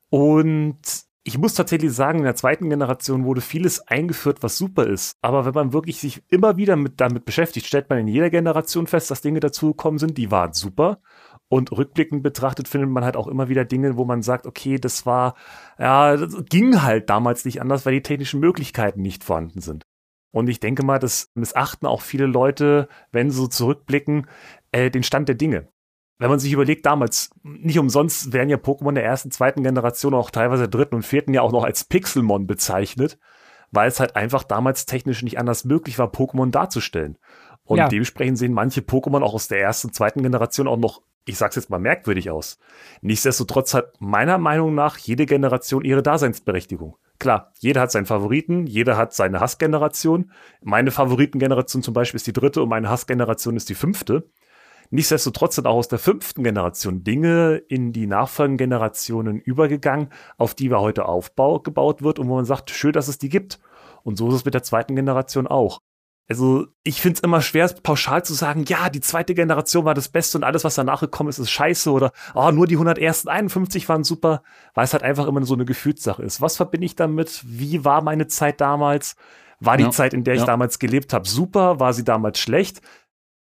[0.09, 5.17] Und ich muss tatsächlich sagen, in der zweiten Generation wurde vieles eingeführt, was super ist.
[5.23, 8.87] Aber wenn man wirklich sich immer wieder mit, damit beschäftigt, stellt man in jeder Generation
[8.87, 11.01] fest, dass Dinge dazugekommen sind, die waren super.
[11.49, 15.05] Und rückblickend betrachtet findet man halt auch immer wieder Dinge, wo man sagt, okay, das
[15.05, 15.35] war,
[15.81, 19.83] ja, das ging halt damals nicht anders, weil die technischen Möglichkeiten nicht vorhanden sind.
[20.31, 24.29] Und ich denke mal, das missachten auch viele Leute, wenn sie so zurückblicken,
[24.71, 25.67] äh, den Stand der Dinge
[26.19, 30.31] wenn man sich überlegt, damals, nicht umsonst werden ja Pokémon der ersten, zweiten Generation, auch
[30.31, 33.19] teilweise der dritten und vierten ja auch noch als Pixelmon bezeichnet,
[33.71, 37.19] weil es halt einfach damals technisch nicht anders möglich war, Pokémon darzustellen.
[37.65, 37.89] Und Ja.
[37.89, 41.69] dementsprechend sehen manche Pokémon auch aus der ersten, zweiten Generation auch noch, ich sag's jetzt
[41.69, 42.59] mal merkwürdig aus.
[43.03, 46.97] Nichtsdestotrotz hat meiner Meinung nach jede Generation ihre Daseinsberechtigung.
[47.19, 50.31] Klar, jeder hat seinen Favoriten, jeder hat seine Hassgeneration.
[50.63, 54.31] Meine Favoritengeneration zum Beispiel ist die dritte und meine Hassgeneration ist die fünfte.
[54.91, 60.71] Nichtsdestotrotz sind auch aus der fünften Generation Dinge in die nachfolgenden Generationen übergegangen, auf die
[60.71, 63.59] wir heute Aufbau gebaut wird und wo man sagt, schön, dass es die gibt.
[64.03, 65.81] Und so ist es mit der zweiten Generation auch.
[66.29, 70.09] Also ich finde es immer schwer, pauschal zu sagen, ja, die zweite Generation war das
[70.09, 74.03] Beste und alles, was danach gekommen ist, ist scheiße oder oh, nur die 151 waren
[74.03, 74.43] super,
[74.75, 76.41] weil es halt einfach immer so eine Gefühlssache ist.
[76.41, 77.45] Was verbinde ich damit?
[77.47, 79.15] Wie war meine Zeit damals?
[79.61, 80.47] War die Ja, Zeit, in der ich ja.
[80.47, 81.79] damals gelebt habe, super?
[81.81, 82.83] War sie damals schlecht?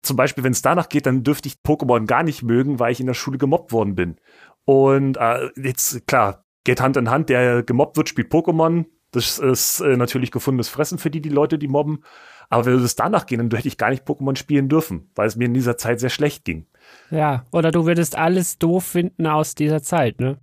[0.02, 3.00] Zum Beispiel, wenn es danach geht, dann dürfte ich Pokémon gar nicht mögen, weil ich
[3.00, 4.16] in der Schule gemobbt worden bin.
[4.64, 8.86] Und äh, jetzt, klar, geht Hand in Hand, der gemobbt wird, spielt Pokémon.
[9.10, 12.04] Das ist äh, natürlich gefundenes Fressen für die, die Leute, die mobben.
[12.48, 15.36] Aber würde es danach gehen, dann hätte ich gar nicht Pokémon spielen dürfen, weil es
[15.36, 16.66] mir in dieser Zeit sehr schlecht ging.
[17.10, 20.38] Ja, oder du würdest alles doof finden aus dieser Zeit, ne?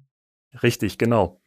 [0.64, 1.41] Richtig, genau.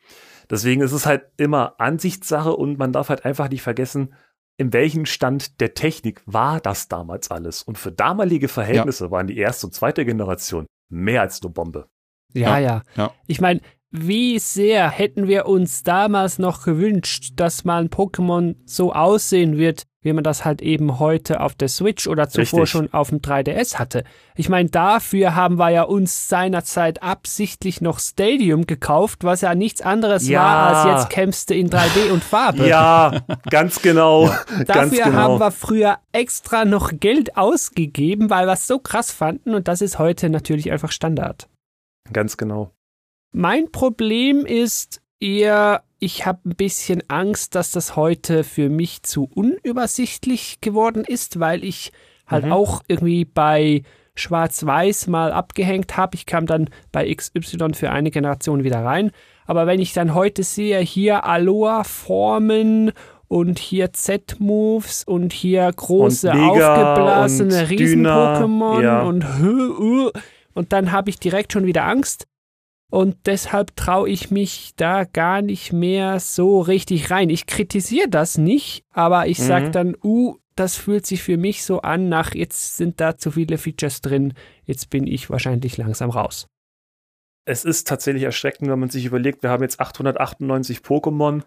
[0.50, 4.14] Deswegen ist es halt immer Ansichtssache und man darf halt einfach nicht vergessen,
[4.60, 7.62] in welchem Stand der Technik war das damals alles.
[7.62, 11.88] Und für damalige Verhältnisse waren die erste und zweite Generation mehr als nur Bombe.
[12.34, 12.82] Ja, Ja, ja.
[12.94, 13.14] ja.
[13.26, 18.92] Ich meine, wie sehr hätten wir uns damals noch gewünscht, dass mal ein Pokémon so
[18.92, 22.70] aussehen wird, wie man das halt eben heute auf der Switch oder zuvor Richtig.
[22.70, 24.04] schon auf dem 3DS hatte.
[24.34, 29.82] Ich meine, dafür haben wir ja uns seinerzeit absichtlich noch Stadium gekauft, was ja nichts
[29.82, 30.40] anderes Ja.
[30.42, 32.66] war, als jetzt kämpfst du in 3D und Farbe.
[32.66, 33.20] Ja,
[33.50, 34.26] ganz genau.
[34.48, 35.16] ganz Dafür genau.
[35.18, 39.82] haben wir früher extra noch Geld ausgegeben, weil wir es so krass fanden und das
[39.82, 41.48] ist heute natürlich einfach Standard.
[42.12, 42.70] ganz genau.
[43.32, 49.28] Mein Problem ist eher, ich habe ein bisschen Angst, dass das heute für mich zu
[49.34, 51.92] unübersichtlich geworden ist, weil ich
[52.26, 52.52] halt Mhm.
[52.52, 53.82] auch irgendwie bei
[54.14, 56.14] Schwarz-Weiß mal abgehängt habe.
[56.14, 59.10] Ich kam dann bei XY für eine Generation wieder rein.
[59.46, 62.92] Aber wenn ich dann heute sehe, hier Aloha-Formen
[63.28, 69.02] und hier Z-Moves und hier große Und aufgeblasene und Dyna, Riesen-Pokémon ja.
[69.02, 69.24] und
[70.54, 72.26] und dann habe ich direkt schon wieder Angst.
[72.90, 77.30] Und deshalb traue ich mich da gar nicht mehr so richtig rein.
[77.30, 79.72] Ich kritisiere das nicht, aber ich Mhm.
[79.72, 83.58] dann, uh, das fühlt sich für mich so an, nach jetzt sind da zu viele
[83.58, 84.34] Features drin,
[84.64, 86.48] jetzt bin ich wahrscheinlich langsam raus.
[87.46, 91.42] Es ist tatsächlich erschreckend, wenn man sich überlegt, wir haben jetzt 898 Pokémon.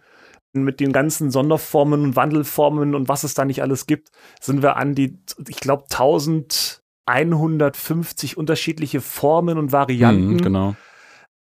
[0.56, 4.78] Mit den ganzen Sonderformen und Wandelformen und was es da nicht alles gibt, sind wir
[4.78, 5.18] an die,
[5.48, 10.34] ich glaube, 1150 unterschiedliche Formen und Varianten.
[10.34, 10.76] Mhm, genau.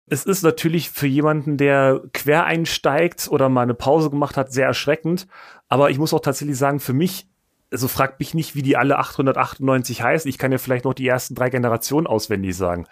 [0.08, 4.66] Es ist natürlich für jemanden, der quer einsteigt oder mal eine Pause gemacht hat, sehr
[4.66, 5.26] erschreckend.
[5.68, 7.26] Aber ich muss auch tatsächlich sagen, für mich,
[7.72, 10.28] also fragt mich nicht, wie die alle 898 heißen.
[10.28, 12.86] Ich kann ja vielleicht noch die ersten drei Generationen auswendig sagen.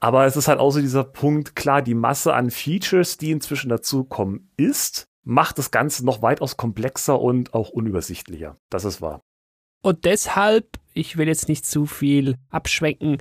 [0.00, 3.68] Aber es ist halt auch so dieser Punkt, klar, die Masse an Features, die inzwischen
[3.68, 8.56] dazukommen, ist, macht das Ganze noch weitaus komplexer und auch unübersichtlicher.
[8.70, 9.22] Das ist wahr.
[9.82, 13.18] Und deshalb, ich will jetzt nicht zu viel abschwenken,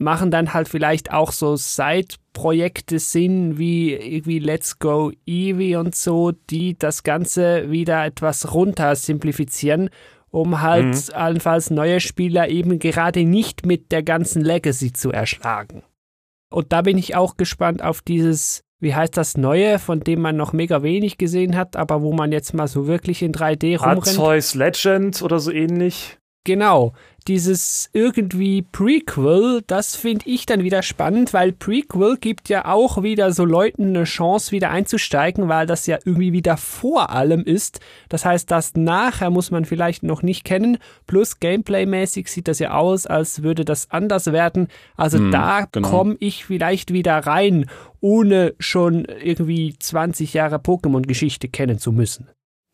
[0.00, 6.32] machen dann halt vielleicht auch so Side-Projekte Sinn, wie irgendwie Let's Go Eevee und so,
[6.32, 9.90] die das Ganze wieder etwas runter simplifizieren,
[10.30, 11.14] um halt mhm.
[11.14, 15.82] allenfalls neue Spieler eben gerade nicht mit der ganzen Legacy zu erschlagen.
[16.50, 20.36] Und da bin ich auch gespannt auf dieses, wie heißt das Neue, von dem man
[20.36, 24.18] noch mega wenig gesehen hat, aber wo man jetzt mal so wirklich in 3D rumrennt.
[24.18, 26.16] Arceus Legend oder so ähnlich.
[26.44, 26.94] Genau,
[27.28, 33.32] dieses irgendwie Prequel, das finde ich dann wieder spannend, weil Prequel gibt ja auch wieder
[33.32, 37.80] so Leuten eine Chance, wieder einzusteigen, weil das ja irgendwie wieder vor allem ist.
[38.08, 40.78] Das heißt, das nachher muss man vielleicht noch nicht kennen.
[41.06, 44.68] Plus Gameplay-mäßig sieht das ja aus, als würde das anders werden.
[44.96, 45.90] Also hm, da genau.
[45.90, 47.66] komme ich vielleicht wieder rein,
[48.00, 52.28] ohne schon irgendwie 20 Jahre Pokémon-Geschichte kennen zu müssen.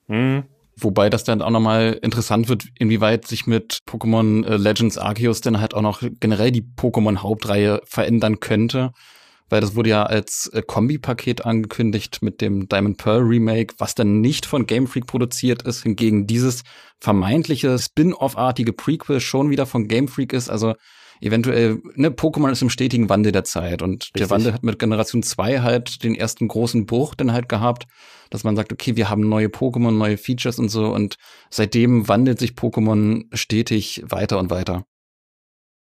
[0.06, 0.44] Hm.
[0.78, 5.58] Wobei das dann auch nochmal interessant wird, inwieweit sich mit Pokémon äh, Legends Arceus dann
[5.58, 8.92] halt auch noch generell die Pokémon-Hauptreihe verändern könnte.
[9.48, 14.20] Weil das wurde ja als äh, Kombi-Paket angekündigt mit dem Diamond Pearl Remake, was dann
[14.20, 16.62] nicht von Game Freak produziert ist, hingegen dieses
[17.00, 20.50] vermeintliche Spin-off-artige Prequel schon wieder von Game Freak ist.
[20.50, 20.74] Also
[21.20, 24.12] eventuell, ne, Pokémon ist im stetigen Wandel der Zeit und Richtig.
[24.14, 27.86] der Wandel hat mit Generation 2 halt den ersten großen Bruch dann halt gehabt,
[28.30, 31.16] dass man sagt, okay, wir haben neue Pokémon, neue Features und so und
[31.50, 34.84] seitdem wandelt sich Pokémon stetig weiter und weiter.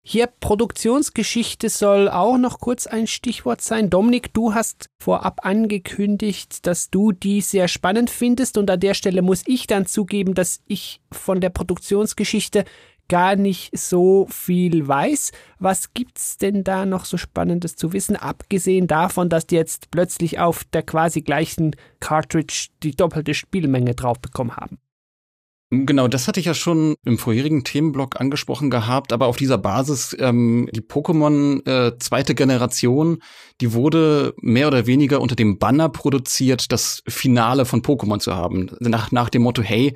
[0.09, 3.91] Hier Produktionsgeschichte soll auch noch kurz ein Stichwort sein.
[3.91, 9.21] Dominik, du hast vorab angekündigt, dass du die sehr spannend findest und an der Stelle
[9.21, 12.65] muss ich dann zugeben, dass ich von der Produktionsgeschichte
[13.09, 15.33] gar nicht so viel weiß.
[15.59, 20.39] Was gibt's denn da noch so Spannendes zu wissen, abgesehen davon, dass die jetzt plötzlich
[20.39, 24.79] auf der quasi gleichen Cartridge die doppelte Spielmenge drauf bekommen haben?
[25.71, 30.17] Genau, das hatte ich ja schon im vorherigen Themenblock angesprochen gehabt, aber auf dieser Basis,
[30.21, 33.19] ähm, die Pokémon äh, zweite Generation,
[33.61, 38.71] die wurde mehr oder weniger unter dem Banner produziert, das Finale von Pokémon zu haben.
[38.79, 39.93] Nach, nach dem Motto, hey,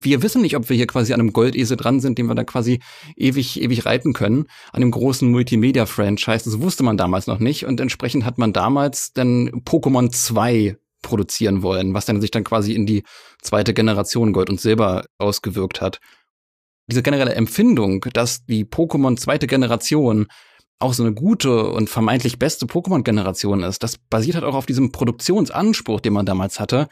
[0.00, 2.44] wir wissen nicht, ob wir hier quasi an einem Goldesel dran sind, den wir da
[2.44, 2.80] quasi
[3.16, 6.44] ewig, ewig reiten können, an dem großen Multimedia-Franchise.
[6.44, 11.62] Das wusste man damals noch nicht und entsprechend hat man damals dann Pokémon 2 produzieren
[11.62, 13.02] wollen, was dann sich dann quasi in die
[13.40, 16.00] zweite Generation Gold und Silber ausgewirkt hat.
[16.88, 20.26] Diese generelle Empfindung, dass die Pokémon zweite Generation
[20.80, 24.92] auch so eine gute und vermeintlich beste Pokémon-Generation ist, das basiert halt auch auf diesem
[24.92, 26.88] Produktionsanspruch, den man damals hatte,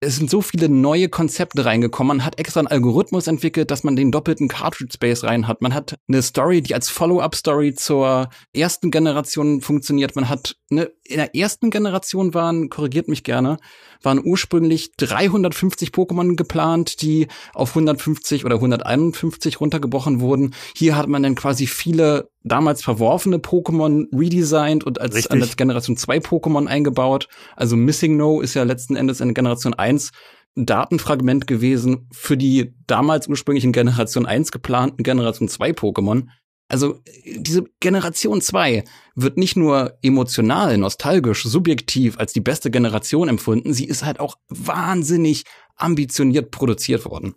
[0.00, 2.18] es sind so viele neue Konzepte reingekommen.
[2.18, 5.62] Man hat extra einen Algorithmus entwickelt, dass man den doppelten Cartridge Space rein hat.
[5.62, 10.14] Man hat eine Story, die als Follow-up-Story zur ersten Generation funktioniert.
[10.14, 13.58] Man hat eine, in der ersten Generation waren, korrigiert mich gerne,
[14.02, 20.54] waren ursprünglich 350 Pokémon geplant, die auf 150 oder 151 runtergebrochen wurden.
[20.74, 26.18] Hier hat man dann quasi viele damals verworfene Pokémon redesigned und als, als Generation 2
[26.18, 27.28] Pokémon eingebaut.
[27.56, 30.12] Also Missing No ist ja letzten Endes in Generation 1
[30.56, 36.28] ein Datenfragment gewesen für die damals ursprünglichen Generation 1 geplanten Generation 2 Pokémon.
[36.68, 43.72] Also diese Generation 2 wird nicht nur emotional, nostalgisch, subjektiv als die beste Generation empfunden,
[43.72, 45.44] sie ist halt auch wahnsinnig
[45.76, 47.36] ambitioniert produziert worden.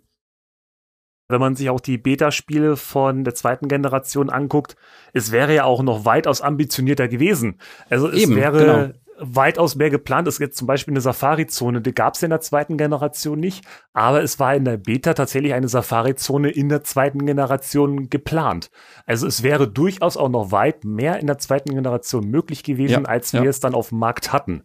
[1.28, 4.74] Wenn man sich auch die Beta-Spiele von der zweiten Generation anguckt,
[5.12, 7.60] es wäre ja auch noch weitaus ambitionierter gewesen.
[7.88, 10.26] Also es Eben, wäre genau weitaus mehr geplant.
[10.28, 14.22] Es gibt zum Beispiel eine Safari-Zone, die gab es in der zweiten Generation nicht, aber
[14.22, 18.70] es war in der Beta tatsächlich eine Safari-Zone in der zweiten Generation geplant.
[19.06, 23.08] Also es wäre durchaus auch noch weit mehr in der zweiten Generation möglich gewesen, ja,
[23.08, 23.50] als wir ja.
[23.50, 24.64] es dann auf dem Markt hatten.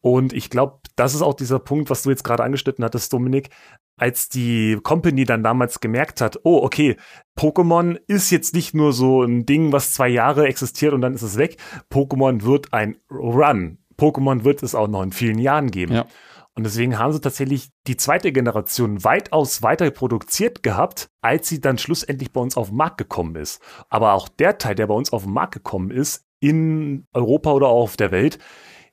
[0.00, 3.50] Und ich glaube, das ist auch dieser Punkt, was du jetzt gerade angeschnitten hattest, Dominik
[3.98, 6.96] als die Company dann damals gemerkt hat, oh, okay,
[7.38, 11.22] Pokémon ist jetzt nicht nur so ein Ding, was zwei Jahre existiert und dann ist
[11.22, 11.56] es weg.
[11.90, 13.78] Pokémon wird ein Run.
[13.98, 15.94] Pokémon wird es auch noch in vielen Jahren geben.
[15.94, 16.06] Ja.
[16.54, 21.78] Und deswegen haben sie tatsächlich die zweite Generation weitaus weiter produziert gehabt, als sie dann
[21.78, 23.62] schlussendlich bei uns auf den Markt gekommen ist.
[23.88, 27.68] Aber auch der Teil, der bei uns auf den Markt gekommen ist, in Europa oder
[27.68, 28.40] auch auf der Welt,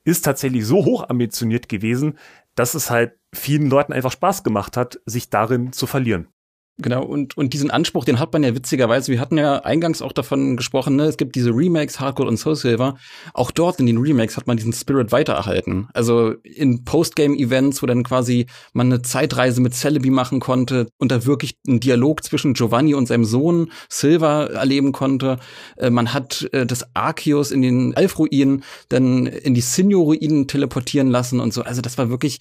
[0.04, 2.20] ist tatsächlich so hoch ambitioniert gewesen,
[2.54, 6.28] dass es halt vielen Leuten einfach Spaß gemacht hat, sich darin zu verlieren.
[6.78, 10.12] Genau, und, und diesen Anspruch, den hat man ja witzigerweise, wir hatten ja eingangs auch
[10.12, 12.98] davon gesprochen, ne, es gibt diese Remakes, Hardcore und Soul Silver.
[13.34, 15.88] Auch dort in den Remakes hat man diesen Spirit weitererhalten.
[15.94, 21.26] Also in Postgame-Events, wo dann quasi man eine Zeitreise mit Celebi machen konnte und da
[21.26, 25.40] wirklich einen Dialog zwischen Giovanni und seinem Sohn Silver erleben konnte.
[25.78, 31.40] Äh, man hat äh, das Arceus in den Alf-Ruinen dann in die Sinjo-Ruinen teleportieren lassen
[31.40, 31.62] und so.
[31.62, 32.40] Also das war wirklich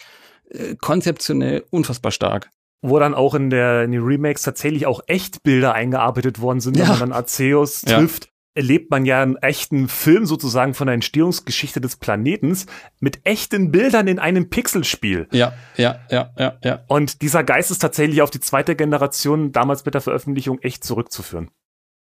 [0.55, 2.51] äh, konzeptionell unfassbar stark
[2.85, 6.83] wo dann auch in, der, in den Remakes tatsächlich auch Echtbilder eingearbeitet worden sind, ja.
[6.83, 7.99] wenn man dann Arceus ja.
[7.99, 8.29] trifft.
[8.57, 12.67] Erlebt man ja einen echten Film sozusagen von der Entstehungsgeschichte des Planetens
[13.01, 15.27] mit echten Bildern in einem Pixelspiel.
[15.33, 16.85] Ja, ja, ja, ja, ja.
[16.87, 21.51] Und dieser Geist ist tatsächlich auf die zweite Generation damals mit der Veröffentlichung echt zurückzuführen.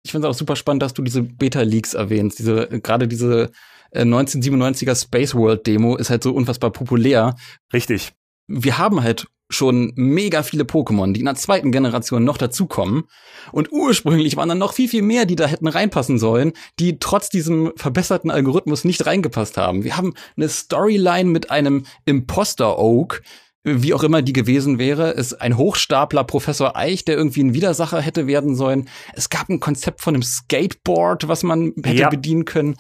[0.06, 2.40] Ich finde es auch super spannend, dass du diese Beta-Leaks erwähnst.
[2.40, 3.52] Diese, gerade diese
[3.94, 7.36] 1997er äh, Space World Demo ist halt so unfassbar populär.
[7.74, 8.14] Richtig.
[8.48, 13.06] Wir haben halt schon mega viele Pokémon, die in der zweiten Generation noch dazukommen.
[13.52, 17.30] Und ursprünglich waren dann noch viel, viel mehr, die da hätten reinpassen sollen, die trotz
[17.30, 19.84] diesem verbesserten Algorithmus nicht reingepasst haben.
[19.84, 23.22] Wir haben eine Storyline mit einem Imposter Oak,
[23.64, 25.14] wie auch immer die gewesen wäre.
[25.16, 28.90] Es ist ein Hochstapler Professor Eich, der irgendwie ein Widersacher hätte werden sollen.
[29.14, 32.10] Es gab ein Konzept von einem Skateboard, was man hätte ja.
[32.10, 32.78] bedienen können.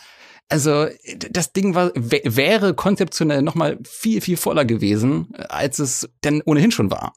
[0.49, 0.87] Also
[1.31, 6.71] das Ding war wäre konzeptionell noch mal viel viel voller gewesen, als es denn ohnehin
[6.71, 7.13] schon war.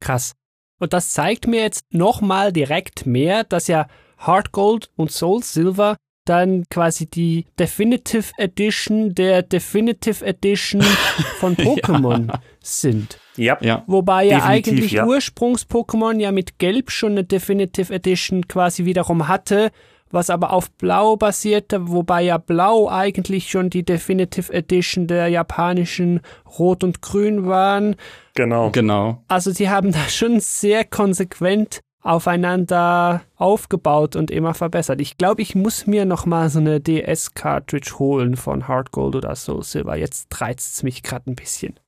[0.00, 0.32] Krass.
[0.80, 3.86] Und das zeigt mir jetzt noch mal direkt mehr, dass ja
[4.18, 10.82] Hard Gold und Soul Silver dann quasi die Definitive Edition der Definitive Edition
[11.38, 12.40] von Pokémon ja.
[12.60, 13.18] sind.
[13.36, 13.58] Ja.
[13.60, 13.84] ja.
[13.86, 15.06] Wobei ja eigentlich ja.
[15.06, 19.70] Ursprungs-Pokémon ja mit Gelb schon eine Definitive Edition quasi wiederum hatte,
[20.12, 26.20] was aber auf Blau basierte, wobei ja Blau eigentlich schon die Definitive Edition der japanischen
[26.58, 27.96] Rot und Grün waren.
[28.34, 28.70] Genau.
[28.70, 29.22] Genau.
[29.28, 35.00] Also sie haben da schon sehr konsequent aufeinander aufgebaut und immer verbessert.
[35.00, 39.34] Ich glaube, ich muss mir noch mal so eine DS-Cartridge holen von Hard Gold oder
[39.36, 39.96] Soul Silver.
[39.96, 41.78] Jetzt reizt es mich gerade ein bisschen.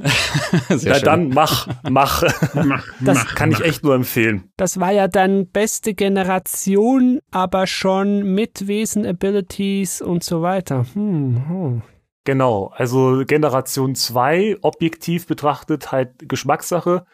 [0.68, 2.22] Sehr ja, dann mach, mach.
[2.54, 3.60] mach das mach, kann mach.
[3.60, 4.50] ich echt nur empfehlen.
[4.56, 10.86] Das war ja dann beste Generation, aber schon mit Wesen, Abilities und so weiter.
[10.94, 11.82] Hm, hm.
[12.24, 17.06] Genau, also Generation 2 objektiv betrachtet halt Geschmackssache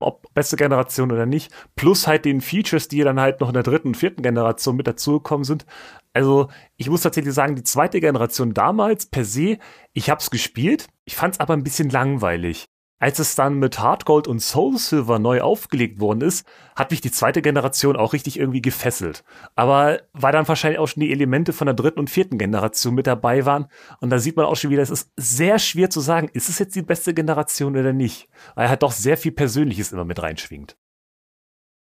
[0.00, 3.62] ob beste Generation oder nicht, plus halt den Features, die dann halt noch in der
[3.62, 5.66] dritten und vierten Generation mit dazugekommen sind.
[6.12, 9.58] Also ich muss tatsächlich sagen, die zweite Generation damals per se,
[9.92, 12.66] ich hab's gespielt, ich fand's aber ein bisschen langweilig.
[12.98, 16.46] Als es dann mit Hardgold und Soul Silver neu aufgelegt worden ist,
[16.76, 19.24] hat mich die zweite Generation auch richtig irgendwie gefesselt.
[19.54, 23.06] Aber weil dann wahrscheinlich auch schon die Elemente von der dritten und vierten Generation mit
[23.06, 23.68] dabei waren.
[24.00, 26.58] Und da sieht man auch schon wieder, es ist sehr schwer zu sagen, ist es
[26.58, 28.28] jetzt die beste Generation oder nicht.
[28.54, 30.76] Weil er halt doch sehr viel Persönliches immer mit reinschwingt.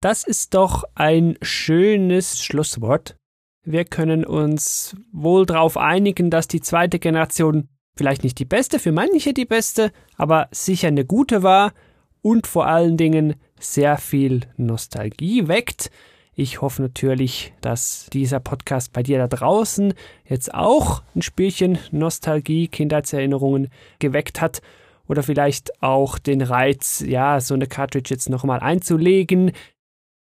[0.00, 3.16] Das ist doch ein schönes Schlusswort.
[3.64, 7.68] Wir können uns wohl darauf einigen, dass die zweite Generation
[7.98, 11.72] vielleicht nicht die beste, für manche die beste, aber sicher eine gute war
[12.22, 15.90] und vor allen Dingen sehr viel Nostalgie weckt.
[16.34, 19.92] Ich hoffe natürlich, dass dieser Podcast bei dir da draußen
[20.24, 23.68] jetzt auch ein Spielchen Nostalgie, Kindheitserinnerungen
[23.98, 24.62] geweckt hat
[25.08, 29.50] oder vielleicht auch den Reiz, ja, so eine Cartridge jetzt nochmal einzulegen,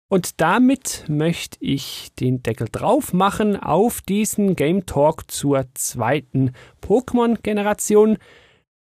[0.08, 8.18] und damit möchte ich den Deckel drauf machen auf diesen Game Talk zur zweiten Pokémon-Generation.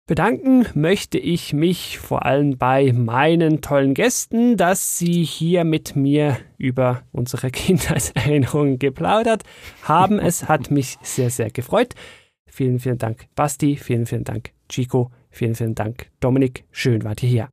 [0.06, 6.38] Bedanken möchte ich mich vor allem bei meinen tollen Gästen, dass sie hier mit mir
[6.58, 9.44] über unsere Kindheitserinnerungen geplaudert
[9.84, 10.20] haben.
[10.20, 11.96] Es hat mich sehr, sehr gefreut.
[12.48, 13.78] Vielen, vielen Dank, Basti.
[13.78, 15.12] Vielen, vielen Dank, Chico.
[15.32, 16.66] Vielen, vielen Dank, Dominik.
[16.72, 17.50] Schön wart ihr hier.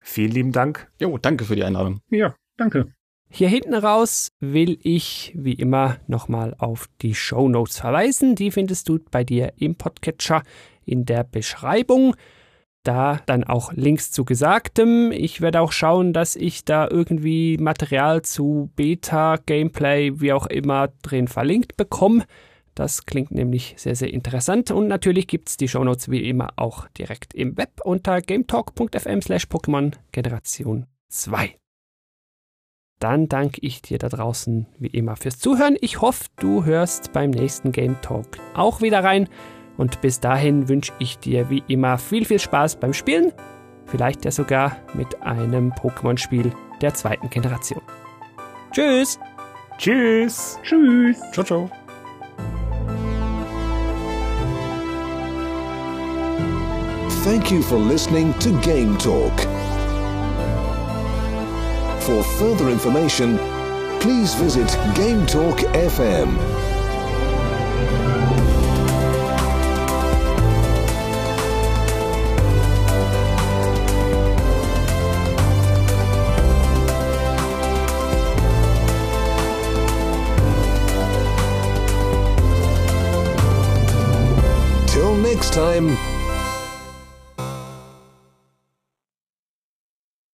[0.00, 0.90] Vielen lieben Dank.
[1.00, 2.00] Jo, danke für die Einladung.
[2.10, 2.92] Ja, Danke.
[3.30, 8.34] Hier hinten raus will ich wie immer nochmal auf die Show Notes verweisen.
[8.34, 10.42] Die findest du bei dir im Podcatcher
[10.84, 12.16] in der Beschreibung.
[12.84, 15.12] Da dann auch Links zu Gesagtem.
[15.12, 20.88] Ich werde auch schauen, dass ich da irgendwie Material zu Beta, Gameplay, wie auch immer
[21.02, 22.24] drin verlinkt bekomme.
[22.74, 24.70] Das klingt nämlich sehr, sehr interessant.
[24.70, 29.44] Und natürlich gibt es die Shownotes wie immer auch direkt im Web unter gametalk.fm slash
[29.44, 31.58] Pokémon Generation 2
[32.98, 35.76] dann danke ich dir da draußen wie immer fürs Zuhören.
[35.80, 39.28] Ich hoffe, du hörst beim nächsten Game Talk auch wieder rein.
[39.76, 43.32] Und bis dahin wünsche ich dir wie immer viel, viel Spaß beim Spielen.
[43.86, 47.80] Vielleicht ja sogar mit einem Pokémon-Spiel der zweiten Generation.
[48.72, 49.18] Tschüss!
[49.78, 50.58] Tschüss!
[50.62, 51.18] Tschüss!
[51.32, 51.70] Ciao, ciao!
[57.24, 59.57] Thank you for listening to Game Talk.
[62.08, 63.36] For further information,
[64.00, 66.38] please visit Game Talk FM.
[84.88, 86.17] Till next time.